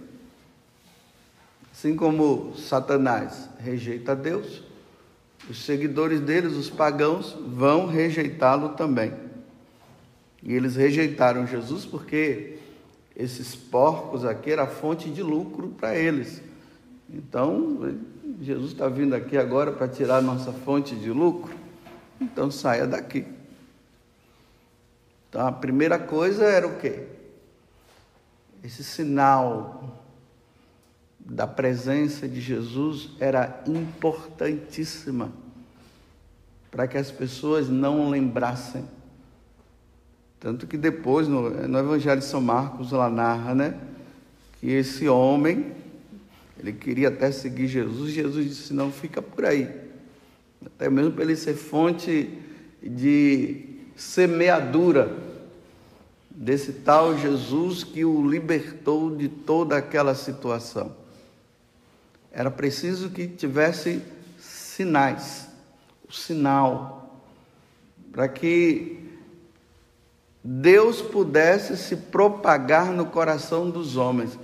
[1.71, 4.63] Assim como Satanás rejeita Deus,
[5.49, 9.13] os seguidores deles, os pagãos, vão rejeitá-lo também.
[10.43, 12.57] E eles rejeitaram Jesus porque
[13.15, 16.43] esses porcos aqui era fonte de lucro para eles.
[17.13, 17.95] Então,
[18.41, 21.60] Jesus está vindo aqui agora para tirar nossa fonte de lucro,
[22.21, 23.25] então saia daqui.
[25.29, 27.05] Então, a primeira coisa era o quê?
[28.63, 29.97] Esse sinal
[31.19, 35.33] da presença de Jesus era importantíssima
[36.71, 38.85] para que as pessoas não lembrassem.
[40.39, 43.79] Tanto que depois, no, no Evangelho de São Marcos, lá narra, né?
[44.59, 45.73] Que esse homem,
[46.59, 49.80] ele queria até seguir Jesus, Jesus disse: não, fica por aí.
[50.65, 52.39] Até mesmo para ele ser fonte
[52.83, 53.65] de
[53.97, 55.17] semeadura
[56.31, 60.97] desse tal Jesus que o libertou de toda aquela situação.
[62.33, 64.03] Era preciso que tivesse
[64.39, 65.49] sinais,
[66.09, 67.21] o sinal,
[68.13, 69.01] para que
[70.43, 74.39] Deus pudesse se propagar no coração dos homens.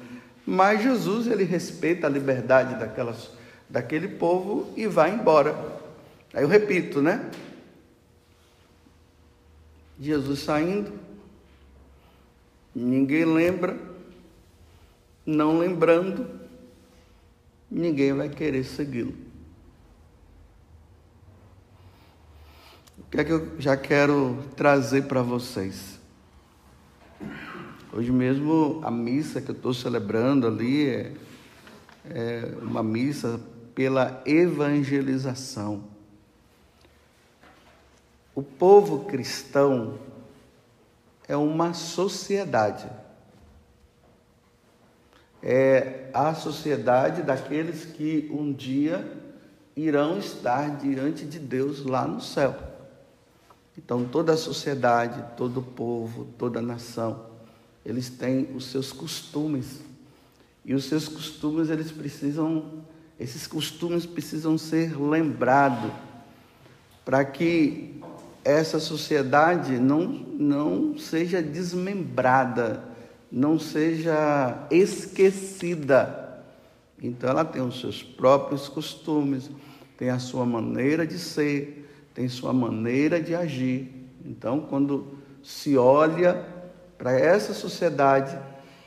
[0.45, 3.31] Mas Jesus, ele respeita a liberdade daquelas,
[3.69, 5.57] daquele povo e vai embora.
[6.37, 7.31] Aí eu repito, né?
[9.99, 10.93] Jesus saindo,
[12.75, 13.75] ninguém lembra,
[15.25, 16.29] não lembrando,
[17.71, 19.15] ninguém vai querer segui-lo.
[22.99, 25.99] O que é que eu já quero trazer para vocês?
[27.91, 31.13] Hoje mesmo a missa que eu estou celebrando ali é,
[32.05, 33.41] é uma missa
[33.75, 35.96] pela evangelização.
[38.37, 39.99] O povo cristão
[41.27, 42.89] é uma sociedade
[45.49, 49.09] é a sociedade daqueles que um dia
[49.77, 52.57] irão estar diante de Deus lá no céu.
[53.79, 57.27] Então, toda a sociedade, todo o povo, toda a nação,
[57.85, 59.81] eles têm os seus costumes.
[60.65, 62.85] E os seus costumes, eles precisam,
[63.21, 65.93] esses costumes precisam ser lembrados
[67.05, 68.01] para que
[68.47, 72.97] essa sociedade não, não seja desmembrada
[73.31, 76.43] não seja esquecida.
[77.03, 79.51] Então ela tem os seus próprios costumes,
[79.97, 83.93] tem a sua maneira de ser, tem sua maneira de agir.
[84.25, 86.45] Então, quando se olha
[86.97, 88.37] para essa sociedade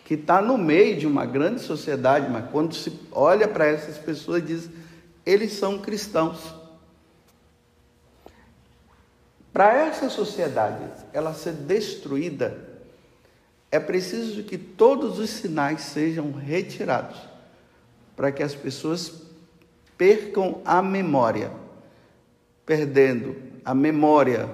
[0.03, 4.45] que está no meio de uma grande sociedade, mas quando se olha para essas pessoas
[4.45, 4.69] diz,
[5.23, 6.58] eles são cristãos.
[9.51, 12.69] Para essa sociedade ela ser destruída,
[13.71, 17.17] é preciso que todos os sinais sejam retirados
[18.15, 19.21] para que as pessoas
[19.97, 21.51] percam a memória,
[22.65, 24.49] perdendo a memória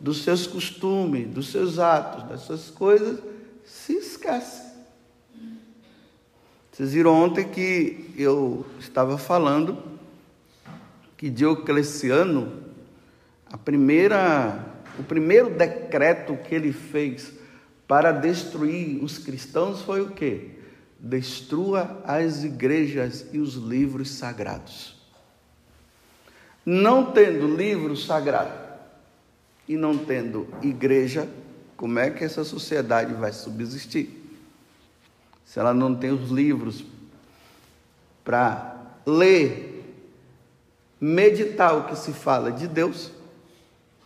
[0.00, 3.20] dos seus costumes, dos seus atos, das suas coisas,
[3.64, 4.62] se esquece.
[6.70, 9.80] Vocês viram ontem que eu estava falando
[11.16, 12.63] que Diocleciano,
[13.54, 14.66] a primeira,
[14.98, 17.32] o primeiro decreto que ele fez
[17.86, 20.58] para destruir os cristãos foi o que?
[20.98, 24.96] Destrua as igrejas e os livros sagrados.
[26.66, 28.58] Não tendo livro sagrado
[29.68, 31.28] e não tendo igreja,
[31.76, 34.20] como é que essa sociedade vai subsistir?
[35.44, 36.84] Se ela não tem os livros
[38.24, 39.94] para ler,
[41.00, 43.12] meditar o que se fala de Deus,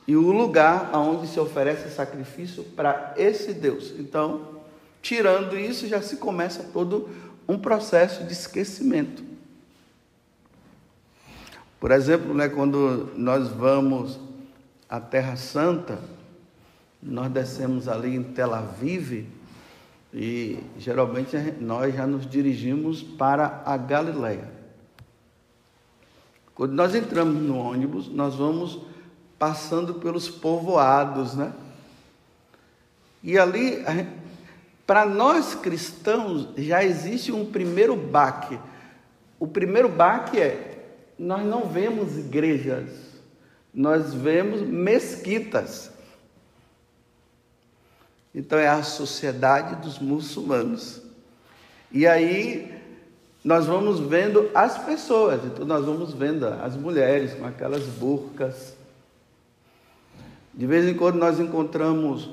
[0.09, 3.93] e o lugar aonde se oferece sacrifício para esse Deus.
[3.99, 4.63] Então,
[5.03, 7.11] tirando isso, já se começa todo
[7.47, 9.23] um processo de esquecimento.
[11.79, 14.19] Por exemplo, né, quando nós vamos
[14.89, 15.99] à Terra Santa,
[17.03, 19.27] nós descemos ali em Tel Aviv
[20.15, 24.51] e geralmente nós já nos dirigimos para a Galileia.
[26.55, 28.89] Quando nós entramos no ônibus, nós vamos
[29.39, 31.53] passando pelos povoados, né?
[33.23, 33.85] E ali,
[34.87, 38.59] para nós cristãos, já existe um primeiro baque.
[39.39, 40.87] O primeiro baque é:
[41.19, 42.91] nós não vemos igrejas,
[43.73, 45.91] nós vemos mesquitas.
[48.35, 51.03] Então é a sociedade dos muçulmanos.
[51.91, 52.79] E aí
[53.43, 58.78] nós vamos vendo as pessoas, então nós vamos vendo as mulheres com aquelas burcas.
[60.59, 62.31] De vez em quando nós encontramos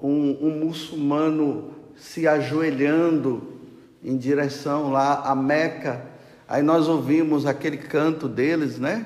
[0.00, 3.42] um, um muçulmano se ajoelhando
[4.00, 6.06] em direção lá a Meca.
[6.46, 9.04] Aí nós ouvimos aquele canto deles, né?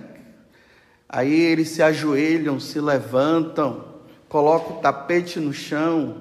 [1.08, 3.86] Aí eles se ajoelham, se levantam,
[4.28, 6.20] colocam o tapete no chão.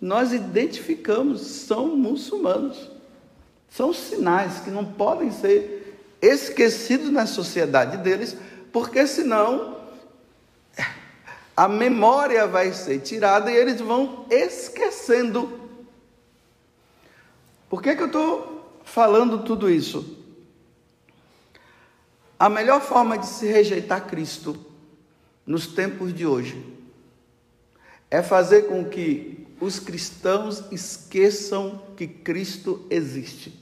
[0.00, 2.88] Nós identificamos, são muçulmanos.
[3.68, 8.36] São sinais que não podem ser esquecidos na sociedade deles,
[8.72, 9.73] porque senão
[11.56, 15.60] a memória vai ser tirada e eles vão esquecendo.
[17.68, 20.18] Por que, que eu estou falando tudo isso?
[22.38, 24.56] A melhor forma de se rejeitar Cristo
[25.46, 26.74] nos tempos de hoje
[28.10, 33.52] é fazer com que os cristãos esqueçam que Cristo existe.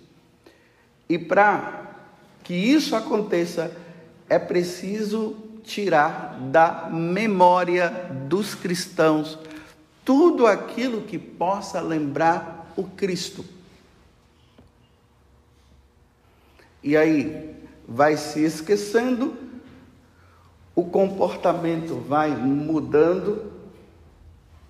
[1.09, 1.95] E para
[2.43, 3.75] que isso aconteça,
[4.29, 7.89] é preciso tirar da memória
[8.29, 9.39] dos cristãos
[10.05, 13.45] tudo aquilo que possa lembrar o Cristo.
[16.83, 17.55] E aí
[17.87, 19.35] vai se esquecendo,
[20.75, 23.53] o comportamento vai mudando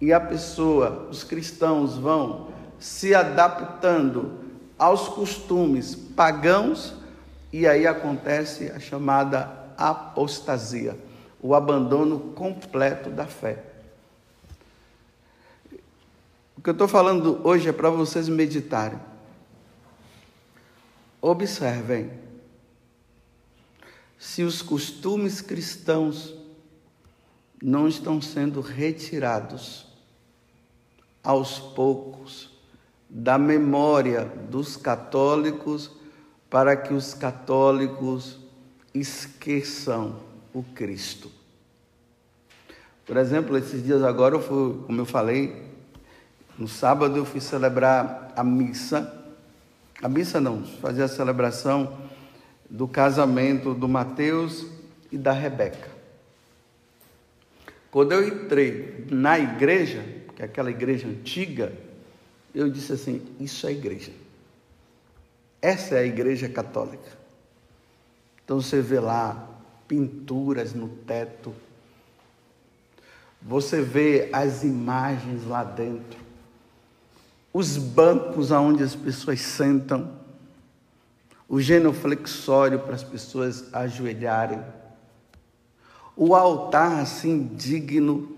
[0.01, 4.33] e a pessoa, os cristãos vão se adaptando
[4.77, 6.95] aos costumes pagãos,
[7.53, 10.99] e aí acontece a chamada apostasia,
[11.41, 13.65] o abandono completo da fé.
[16.57, 19.01] O que eu estou falando hoje é para vocês meditarem.
[21.21, 22.11] Observem
[24.19, 26.35] se os costumes cristãos
[27.61, 29.87] não estão sendo retirados
[31.23, 32.51] aos poucos
[33.09, 35.91] da memória dos católicos
[36.49, 38.39] para que os católicos
[38.95, 40.17] esqueçam
[40.53, 41.31] o Cristo.
[43.07, 45.63] Por exemplo, esses dias agora, eu fui, como eu falei,
[46.59, 49.21] no sábado eu fui celebrar a missa.
[50.01, 51.99] A missa não, fazer a celebração
[52.69, 54.67] do casamento do Mateus
[55.11, 55.91] e da Rebeca.
[57.91, 60.03] Quando eu entrei na igreja,
[60.35, 61.73] que é aquela igreja antiga,
[62.55, 64.13] eu disse assim: Isso é igreja.
[65.61, 67.22] Essa é a igreja católica.
[68.45, 69.49] Então você vê lá
[69.87, 71.55] pinturas no teto,
[73.41, 76.19] você vê as imagens lá dentro,
[77.53, 80.13] os bancos aonde as pessoas sentam,
[81.49, 84.63] o genuflexório para as pessoas ajoelharem,
[86.17, 88.37] o altar assim digno,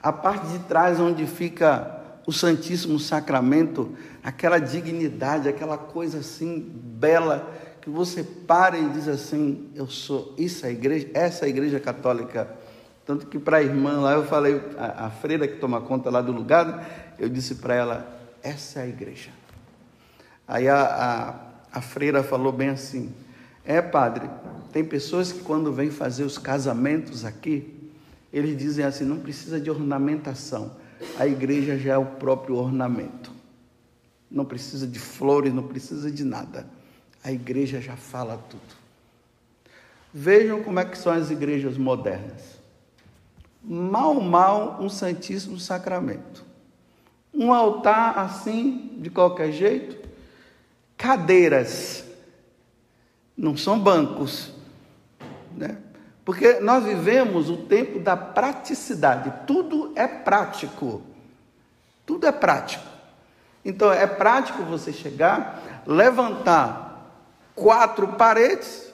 [0.00, 7.50] a parte de trás onde fica o Santíssimo Sacramento, aquela dignidade, aquela coisa assim bela,
[7.82, 11.48] que você para e diz assim: Eu sou, isso é a igreja, essa é a
[11.48, 12.48] igreja católica.
[13.04, 16.22] Tanto que para a irmã lá, eu falei, a, a freira que toma conta lá
[16.22, 19.30] do lugar, eu disse para ela: Essa é a igreja.
[20.48, 20.80] Aí a,
[21.72, 23.12] a, a freira falou bem assim:
[23.64, 24.30] É, padre,
[24.72, 27.90] tem pessoas que quando vêm fazer os casamentos aqui,
[28.32, 30.82] eles dizem assim: não precisa de ornamentação
[31.18, 33.32] a igreja já é o próprio ornamento.
[34.30, 36.66] Não precisa de flores, não precisa de nada.
[37.24, 38.82] A igreja já fala tudo.
[40.12, 42.60] Vejam como é que são as igrejas modernas.
[43.62, 46.44] Mal, mal, um Santíssimo Sacramento.
[47.32, 50.08] Um altar assim, de qualquer jeito.
[50.96, 52.04] Cadeiras.
[53.36, 54.52] Não são bancos.
[55.56, 55.78] Né?
[56.24, 61.02] Porque nós vivemos o tempo da praticidade, tudo é prático.
[62.04, 62.84] Tudo é prático.
[63.64, 66.91] Então é prático você chegar, levantar
[67.54, 68.92] quatro paredes,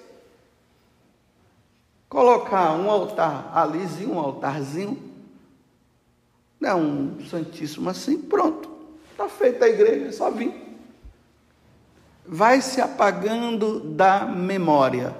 [2.09, 5.09] colocar um altar alizinho, um altarzinho,
[6.61, 8.69] né, um santíssimo assim, pronto.
[9.13, 10.53] Está feita a igreja, é só vir.
[12.27, 15.17] Vai se apagando da memória.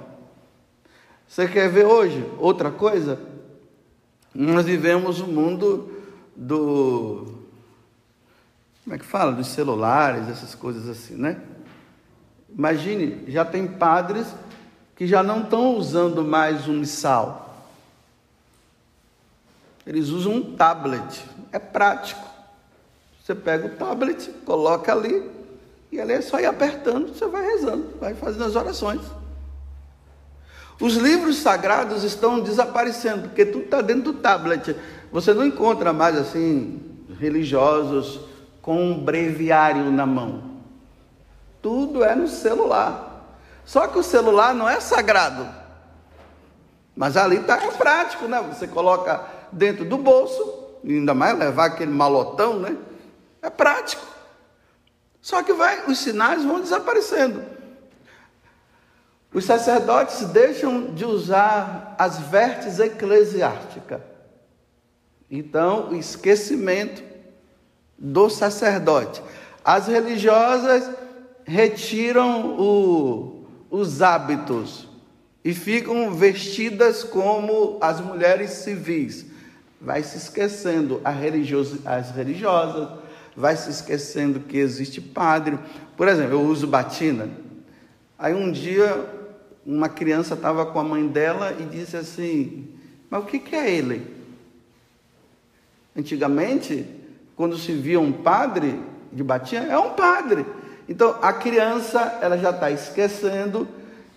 [1.27, 3.19] Você quer ver hoje outra coisa?
[4.33, 6.01] Nós vivemos o um mundo
[6.35, 7.39] do.
[8.83, 9.31] Como é que fala?
[9.31, 11.41] Dos celulares, essas coisas assim, né?
[12.57, 14.27] Imagine, já tem padres
[14.95, 17.65] que já não estão usando mais um missal.
[19.85, 21.25] Eles usam um tablet.
[21.51, 22.27] É prático.
[23.23, 25.29] Você pega o tablet, coloca ali,
[25.91, 29.01] e ali é só ir apertando, você vai rezando, vai fazendo as orações.
[30.79, 34.75] Os livros sagrados estão desaparecendo, porque tudo está dentro do tablet.
[35.11, 36.79] Você não encontra mais assim
[37.19, 38.19] religiosos
[38.61, 40.48] com um breviário na mão.
[41.61, 43.37] Tudo é no celular.
[43.65, 45.47] Só que o celular não é sagrado.
[46.95, 48.41] Mas ali está é prático, né?
[48.41, 52.75] Você coloca dentro do bolso, ainda mais levar aquele malotão, né?
[53.41, 54.05] É prático.
[55.21, 57.43] Só que vai, os sinais vão desaparecendo.
[59.33, 64.01] Os sacerdotes deixam de usar as vertes eclesiásticas.
[65.29, 67.03] Então, o esquecimento
[67.97, 69.21] do sacerdote.
[69.63, 70.89] As religiosas
[71.49, 74.87] retiram o, os hábitos
[75.43, 79.25] e ficam vestidas como as mulheres civis.
[79.81, 81.17] Vai se esquecendo as
[82.11, 82.89] religiosas,
[83.35, 85.57] vai se esquecendo que existe padre.
[85.97, 87.27] Por exemplo, eu uso batina.
[88.17, 89.17] Aí um dia
[89.65, 92.67] uma criança estava com a mãe dela e disse assim:
[93.09, 94.05] Mas o que, que é ele?
[95.97, 96.85] Antigamente,
[97.35, 98.79] quando se via um padre
[99.11, 100.45] de batina, é um padre.
[100.89, 103.67] Então a criança ela já está esquecendo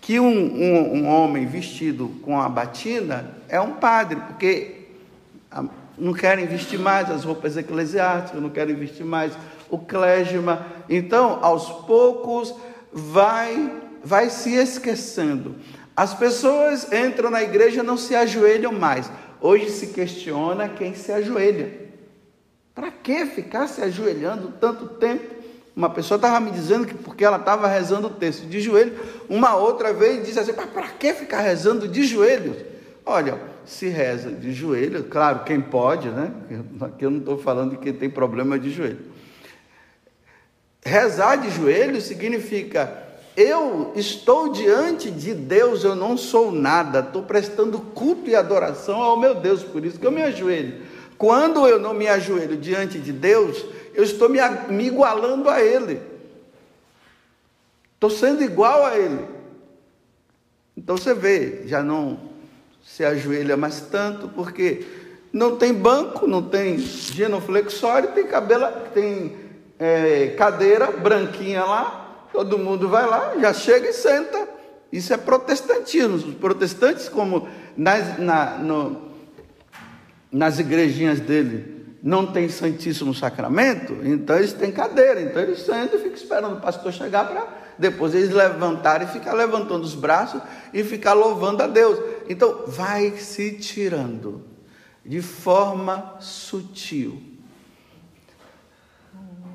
[0.00, 4.86] que um, um, um, homem vestido com a batina é um padre, porque
[5.98, 9.34] não querem vestir mais as roupas eclesiásticas, não querem vestir mais
[9.70, 10.66] o clésima.
[10.88, 12.54] Então, aos poucos,
[12.90, 13.70] vai
[14.02, 15.54] vai se esquecendo.
[15.94, 19.10] As pessoas entram na igreja não se ajoelham mais.
[19.40, 21.70] Hoje se questiona quem se ajoelha.
[22.74, 25.41] Para que ficar se ajoelhando tanto tempo?
[25.74, 28.94] Uma pessoa estava me dizendo que porque ela estava rezando o texto de joelho,
[29.28, 32.56] uma outra vez disse assim: para que ficar rezando de joelhos?
[33.04, 36.30] Olha, se reza de joelho, claro, quem pode, né?
[36.80, 39.00] Aqui eu não estou falando de quem tem problema de joelho.
[40.84, 43.02] Rezar de joelho significa
[43.36, 49.18] eu estou diante de Deus, eu não sou nada, estou prestando culto e adoração ao
[49.18, 50.82] meu Deus, por isso que eu me ajoelho.
[51.16, 53.64] Quando eu não me ajoelho diante de Deus,
[53.94, 54.38] eu estou me,
[54.68, 56.00] me igualando a Ele,
[57.94, 59.24] estou sendo igual a Ele.
[60.76, 62.30] Então você vê, já não
[62.82, 64.86] se ajoelha mais tanto, porque
[65.32, 68.26] não tem banco, não tem genuflexório, tem
[68.92, 69.36] tem
[69.78, 74.48] é, cadeira branquinha lá, Todo mundo vai lá, já chega e senta.
[74.90, 76.14] Isso é protestantismo.
[76.14, 79.10] Os protestantes, como nas, na, no,
[80.30, 81.71] nas igrejinhas dele,
[82.02, 85.20] não tem Santíssimo Sacramento, então eles têm cadeira.
[85.22, 89.32] Então eles sentam e ficam esperando o pastor chegar para depois eles levantarem e ficar
[89.32, 90.42] levantando os braços
[90.74, 91.98] e ficar louvando a Deus.
[92.28, 94.42] Então vai se tirando
[95.04, 97.32] de forma sutil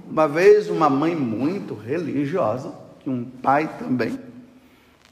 [0.10, 2.74] uma vez, uma mãe muito religiosa,
[3.06, 4.18] e um pai também,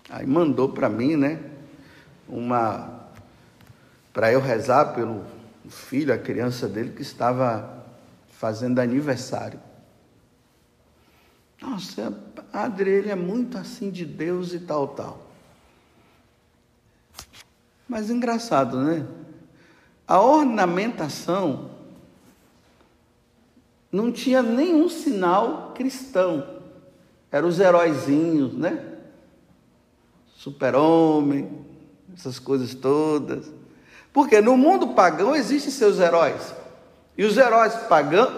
[0.09, 1.39] aí mandou para mim, né,
[2.27, 3.07] uma.
[4.13, 5.23] para eu rezar pelo
[5.69, 7.85] filho, a criança dele, que estava
[8.29, 9.59] fazendo aniversário.
[11.61, 12.11] Nossa,
[12.51, 15.25] padre, ele é muito assim de Deus e tal, tal.
[17.87, 19.07] Mas engraçado, né?
[20.07, 21.71] A ornamentação
[23.91, 26.61] não tinha nenhum sinal cristão.
[27.31, 28.97] Eram os heróizinhos, né?
[30.35, 31.65] Super-homem,
[32.13, 33.51] essas coisas todas.
[34.15, 36.41] Porque no mundo pagão existem seus heróis.
[37.17, 38.31] E os heróis pagãos,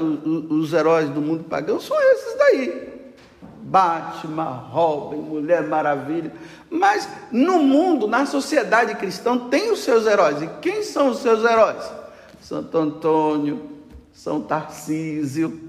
[0.50, 3.14] os heróis do mundo pagão são esses daí.
[3.62, 6.34] Batman, Robin, Mulher Maravilha.
[6.68, 10.42] Mas no mundo, na sociedade cristã, tem os seus heróis.
[10.42, 11.88] E quem são os seus heróis?
[12.42, 13.70] Santo Antônio,
[14.12, 15.62] são Tarcísio,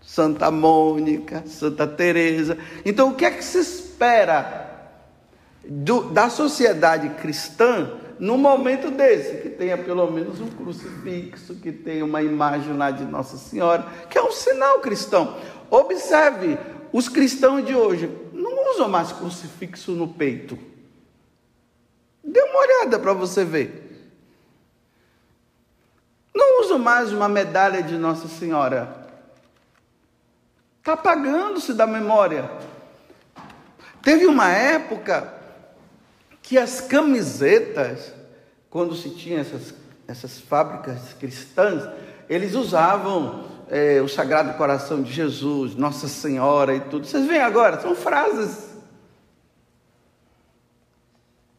[0.00, 2.56] Santa Mônica, Santa Teresa.
[2.86, 4.94] Então, o que é que se espera
[5.62, 9.42] do, da sociedade cristã no momento desse?
[9.42, 14.16] Que tenha pelo menos um crucifixo, que tenha uma imagem lá de Nossa Senhora, que
[14.16, 15.36] é um sinal cristão.
[15.70, 16.58] Observe,
[16.92, 20.58] os cristãos de hoje não usam mais crucifixo no peito.
[22.24, 23.82] Dê uma olhada para você ver.
[26.34, 29.06] Não uso mais uma medalha de Nossa Senhora.
[30.78, 32.50] Está apagando-se da memória.
[34.02, 35.35] Teve uma época
[36.46, 38.12] que as camisetas,
[38.70, 39.74] quando se tinha essas,
[40.06, 41.82] essas fábricas cristãs,
[42.28, 47.04] eles usavam é, o Sagrado Coração de Jesus, Nossa Senhora e tudo.
[47.04, 48.68] Vocês veem agora, são frases.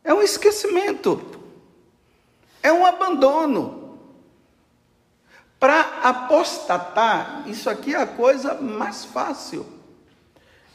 [0.05, 1.21] É um esquecimento.
[2.63, 3.99] É um abandono.
[5.59, 9.65] Para apostatar, isso aqui é a coisa mais fácil.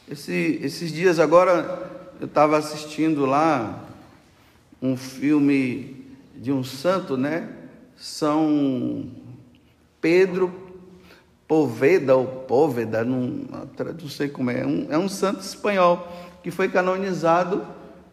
[0.07, 1.89] Esse, esses dias agora
[2.19, 3.89] eu estava assistindo lá
[4.83, 6.05] um filme
[6.35, 7.49] de um santo, né?
[7.95, 9.09] São
[10.01, 10.53] Pedro
[11.47, 13.45] Poveda ou Póveda, não,
[14.01, 16.05] não sei como é, é um, é um santo espanhol
[16.43, 17.65] que foi canonizado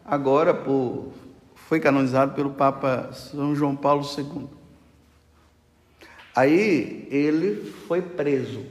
[0.05, 1.11] agora por
[1.55, 4.47] foi canonizado pelo Papa São João Paulo II.
[6.35, 8.65] Aí ele foi preso.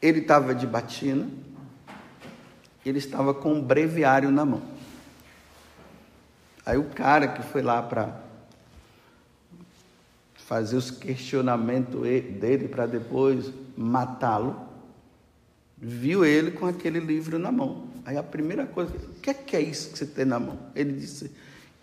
[0.00, 1.28] Ele estava de batina,
[2.84, 4.81] ele estava com um breviário na mão.
[6.64, 8.22] Aí o cara que foi lá para
[10.36, 14.68] fazer os questionamentos dele para depois matá-lo,
[15.78, 17.88] viu ele com aquele livro na mão.
[18.04, 20.58] Aí a primeira coisa, o que é, que é isso que você tem na mão?
[20.74, 21.30] Ele disse: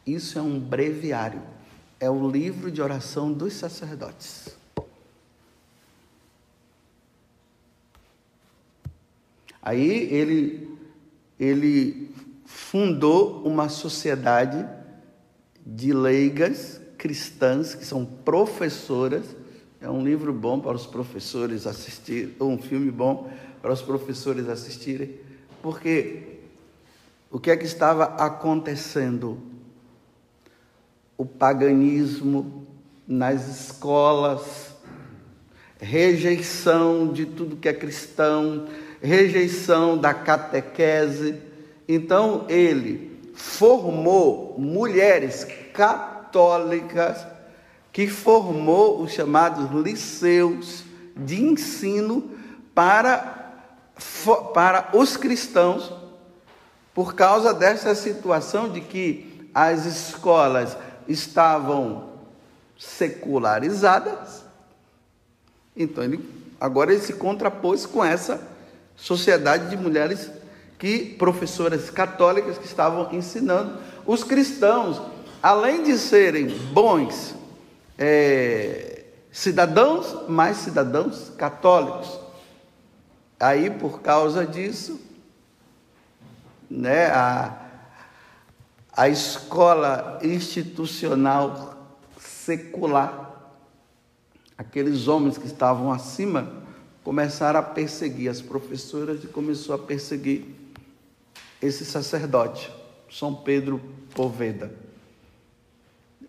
[0.06, 1.42] Isso é um breviário,
[2.00, 4.58] é o livro de oração dos sacerdotes.
[9.62, 10.78] Aí ele,
[11.40, 12.16] ele
[12.50, 14.68] fundou uma sociedade
[15.64, 19.24] de leigas cristãs que são professoras.
[19.80, 23.32] É um livro bom para os professores assistirem, ou um filme bom
[23.62, 25.20] para os professores assistirem,
[25.62, 26.40] porque
[27.30, 29.38] o que é que estava acontecendo?
[31.16, 32.66] O paganismo
[33.08, 34.74] nas escolas,
[35.80, 38.68] rejeição de tudo que é cristão,
[39.00, 41.49] rejeição da catequese.
[41.92, 47.26] Então ele formou mulheres católicas
[47.92, 50.84] que formou os chamados liceus
[51.18, 52.30] de ensino
[52.76, 53.38] para
[54.54, 55.92] para os cristãos
[56.94, 60.78] por causa dessa situação de que as escolas
[61.08, 62.12] estavam
[62.78, 64.44] secularizadas.
[65.76, 66.24] Então ele
[66.62, 68.48] agora ele se contrapôs com essa
[68.96, 70.39] sociedade de mulheres
[70.80, 75.00] que professoras católicas que estavam ensinando os cristãos,
[75.44, 77.36] além de serem bons
[77.98, 82.18] é, cidadãos, mais cidadãos católicos.
[83.38, 85.00] Aí, por causa disso,
[86.70, 87.58] né, a,
[88.94, 91.78] a escola institucional
[92.18, 93.52] secular,
[94.58, 96.52] aqueles homens que estavam acima,
[97.04, 100.59] começaram a perseguir as professoras e começou a perseguir
[101.62, 102.72] esse sacerdote,
[103.10, 103.82] São Pedro
[104.16, 104.72] Poveda.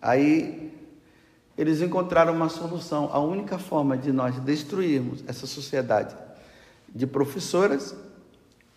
[0.01, 0.71] Aí
[1.57, 3.09] eles encontraram uma solução.
[3.13, 6.15] A única forma de nós destruirmos essa sociedade
[6.89, 7.95] de professoras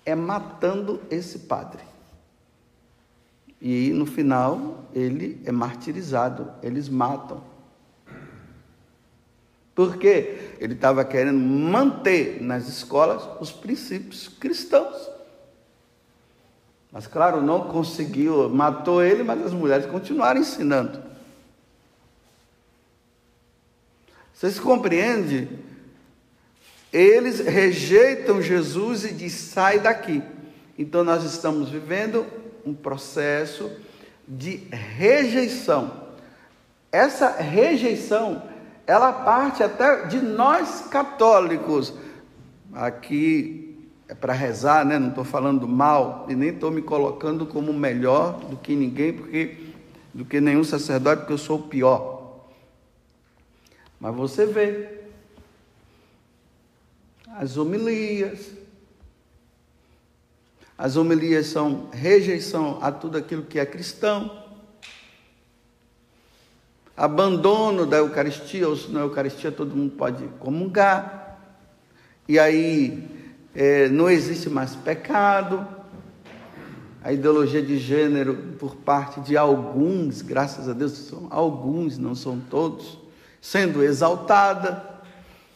[0.05, 1.83] é matando esse padre.
[3.61, 7.43] E no final ele é martirizado, eles matam.
[9.75, 15.14] Porque ele estava querendo manter nas escolas os princípios cristãos.
[16.95, 21.03] Mas, claro, não conseguiu, matou ele, mas as mulheres continuaram ensinando.
[24.33, 25.49] Vocês compreendem
[26.95, 30.23] eles rejeitam Jesus e diz: sai daqui.
[30.79, 32.25] Então nós estamos vivendo
[32.65, 33.69] um processo
[34.29, 36.05] de rejeição.
[36.93, 38.45] Essa rejeição,
[38.87, 41.93] ela parte até de nós católicos.
[42.73, 43.74] Aqui
[44.09, 44.99] é para rezar, né?
[44.99, 49.65] Não estou falando mal e nem estou me colocando como melhor do que ninguém, porque
[50.13, 52.45] do que nenhum sacerdote, porque eu sou o pior.
[53.99, 55.01] Mas você vê
[57.37, 58.53] as homilias.
[60.77, 64.45] As homilias são rejeição a tudo aquilo que é cristão,
[66.97, 71.39] abandono da Eucaristia, ou se não é Eucaristia, todo mundo pode comungar,
[72.27, 73.14] e aí
[73.55, 75.67] é, não existe mais pecado,
[77.03, 82.41] a ideologia de gênero por parte de alguns, graças a Deus, são alguns, não são
[82.51, 82.99] todos,
[83.41, 84.83] sendo exaltada,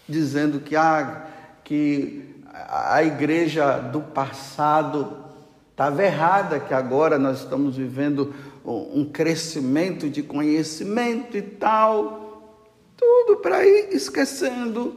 [0.06, 1.26] dizendo que ah,
[1.64, 2.34] que
[2.68, 5.24] a igreja do passado
[5.70, 8.34] estava errada, que agora nós estamos vivendo
[8.64, 12.58] um crescimento de conhecimento e tal,
[12.96, 14.96] tudo para ir esquecendo,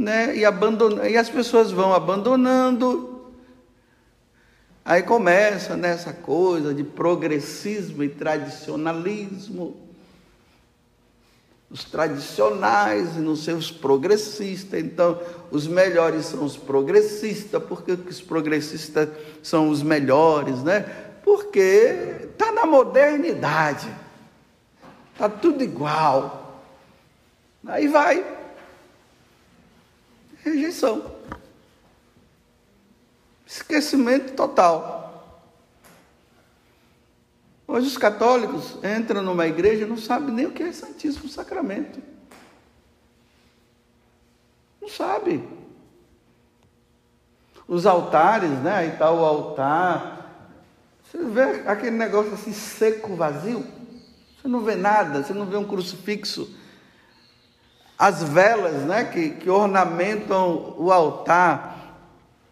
[0.00, 0.36] né?
[0.36, 0.42] E
[1.10, 3.30] e as pessoas vão abandonando.
[4.84, 9.90] Aí começa nessa coisa de progressismo e tradicionalismo
[11.70, 14.80] os tradicionais e nos seus progressistas.
[14.80, 15.20] Então,
[15.52, 19.08] os melhores são os progressistas, porque os progressistas
[19.40, 20.80] são os melhores, né?
[21.22, 23.88] Porque está na modernidade,
[25.12, 26.60] está tudo igual.
[27.64, 28.39] Aí vai.
[30.44, 31.14] Rejeição.
[33.46, 35.00] Esquecimento total.
[37.66, 42.02] Hoje os católicos entram numa igreja e não sabem nem o que é Santíssimo Sacramento.
[44.80, 45.46] Não sabe.
[47.68, 48.72] Os altares, né?
[48.72, 50.50] Aí está o altar.
[51.04, 53.64] Você vê aquele negócio assim seco, vazio.
[54.40, 56.52] Você não vê nada, você não vê um crucifixo.
[58.00, 59.04] As velas, né?
[59.04, 61.98] Que, que ornamentam o altar.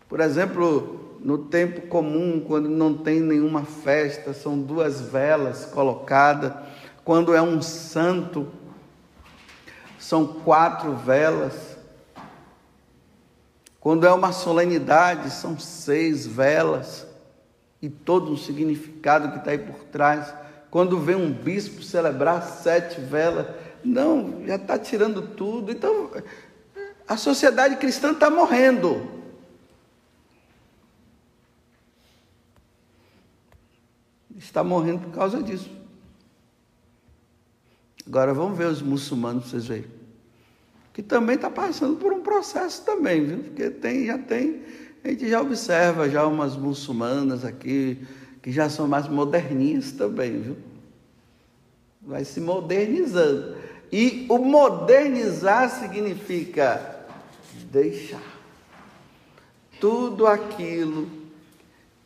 [0.06, 6.52] Por exemplo, no tempo comum, quando não tem nenhuma festa, são duas velas colocadas.
[7.02, 8.46] Quando é um santo,
[9.98, 11.78] são quatro velas.
[13.80, 17.06] Quando é uma solenidade, são seis velas.
[17.80, 20.30] E todo um significado que está aí por trás.
[20.70, 23.46] Quando vem um bispo celebrar sete velas,
[23.84, 25.70] não, já está tirando tudo.
[25.72, 26.10] Então,
[27.06, 29.18] a sociedade cristã está morrendo.
[34.38, 35.70] está morrendo por causa disso.
[38.06, 39.90] Agora vamos ver os muçulmanos para vocês verem.
[40.94, 43.38] Que também está passando por um processo também, viu?
[43.38, 44.62] Porque tem, já tem,
[45.04, 48.06] a gente já observa já umas muçulmanas aqui,
[48.42, 50.56] que já são mais moderninhas também, viu?
[52.00, 53.57] Vai se modernizando.
[53.90, 57.06] E o modernizar significa
[57.70, 58.22] deixar
[59.80, 61.08] tudo aquilo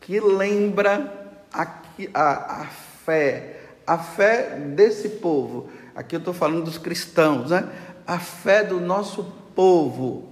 [0.00, 1.82] que lembra a
[2.14, 7.68] a, a fé, a fé desse povo, aqui eu estou falando dos cristãos, né?
[8.06, 9.24] a fé do nosso
[9.54, 10.30] povo.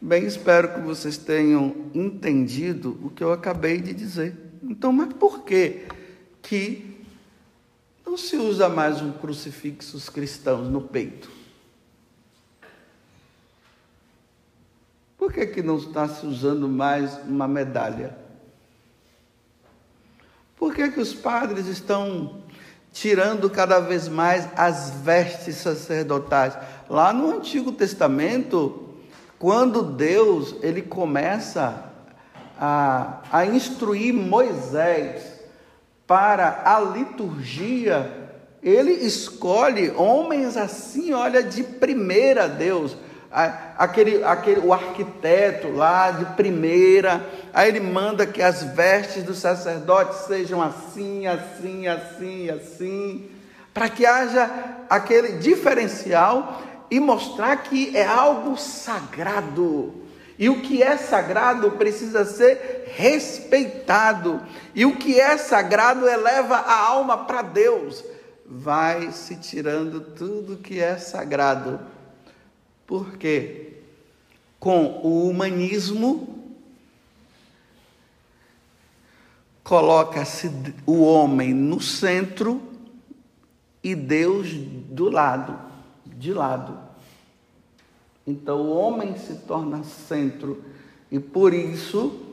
[0.00, 4.34] Bem, espero que vocês tenham entendido o que eu acabei de dizer.
[4.62, 5.86] Então, mas por que
[6.40, 6.89] que
[8.10, 11.30] não se usa mais um crucifixo os cristãos no peito?
[15.16, 18.18] Por que, que não está se usando mais uma medalha?
[20.56, 22.42] Por que, que os padres estão
[22.92, 26.58] tirando cada vez mais as vestes sacerdotais?
[26.88, 28.88] Lá no Antigo Testamento,
[29.38, 31.92] quando Deus ele começa
[32.58, 35.39] a, a instruir Moisés
[36.10, 38.10] para a liturgia,
[38.60, 42.96] ele escolhe homens assim, olha, de primeira Deus
[43.30, 50.26] aquele, aquele, o arquiteto lá de primeira, aí ele manda que as vestes dos sacerdotes
[50.26, 53.30] sejam assim, assim, assim, assim,
[53.72, 54.50] para que haja
[54.90, 59.94] aquele diferencial e mostrar que é algo sagrado.
[60.36, 64.40] E o que é sagrado precisa ser respeitado.
[64.74, 68.04] E o que é sagrado eleva a alma para Deus.
[68.46, 71.80] Vai se tirando tudo que é sagrado
[72.90, 73.74] porque
[74.58, 76.44] com o humanismo
[79.62, 80.50] coloca-se
[80.84, 82.60] o homem no centro
[83.80, 85.56] e Deus do lado,
[86.04, 86.76] de lado.
[88.26, 90.64] Então o homem se torna centro
[91.12, 92.29] e por isso,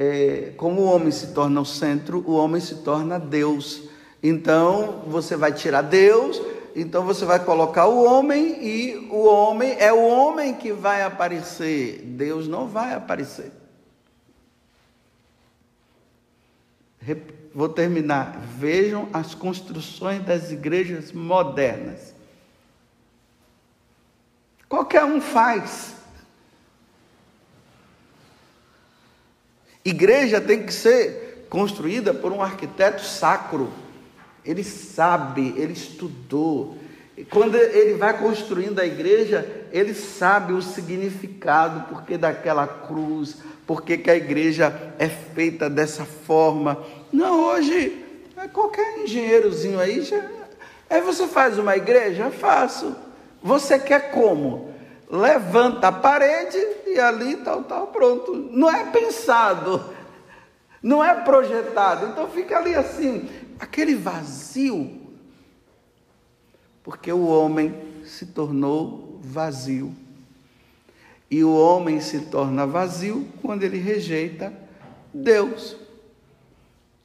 [0.00, 3.82] é, como o homem se torna o centro, o homem se torna Deus.
[4.22, 6.40] Então você vai tirar Deus
[6.74, 12.02] então você vai colocar o homem e o homem é o homem que vai aparecer.
[12.02, 13.52] Deus não vai aparecer.
[17.52, 18.38] Vou terminar.
[18.56, 22.14] Vejam as construções das igrejas modernas.
[24.68, 25.96] Qualquer um faz.
[29.84, 33.70] Igreja tem que ser construída por um arquiteto sacro.
[34.44, 36.76] Ele sabe, ele estudou.
[37.30, 44.10] Quando ele vai construindo a igreja, ele sabe o significado, porque daquela cruz, porque que
[44.10, 46.82] a igreja é feita dessa forma.
[47.12, 48.04] Não, hoje,
[48.36, 50.24] é qualquer engenheirozinho aí, já,
[50.88, 52.30] aí você faz uma igreja?
[52.30, 52.96] Faço.
[53.42, 54.69] Você quer como?
[55.10, 56.56] Levanta a parede
[56.86, 58.32] e ali tal, tal, pronto.
[58.34, 59.84] Não é pensado,
[60.80, 62.06] não é projetado.
[62.06, 64.98] Então fica ali assim aquele vazio,
[66.82, 69.94] porque o homem se tornou vazio.
[71.30, 74.52] E o homem se torna vazio quando ele rejeita
[75.14, 75.76] Deus.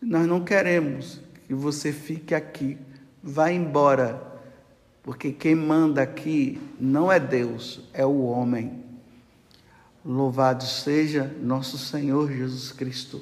[0.01, 2.77] Nós não queremos que você fique aqui,
[3.21, 4.34] vá embora,
[5.05, 8.83] porque quem manda aqui não é Deus, é o homem.
[10.03, 13.21] Louvado seja nosso Senhor Jesus Cristo.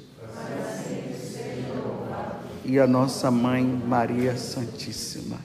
[2.64, 5.36] E a nossa mãe Maria Santíssima.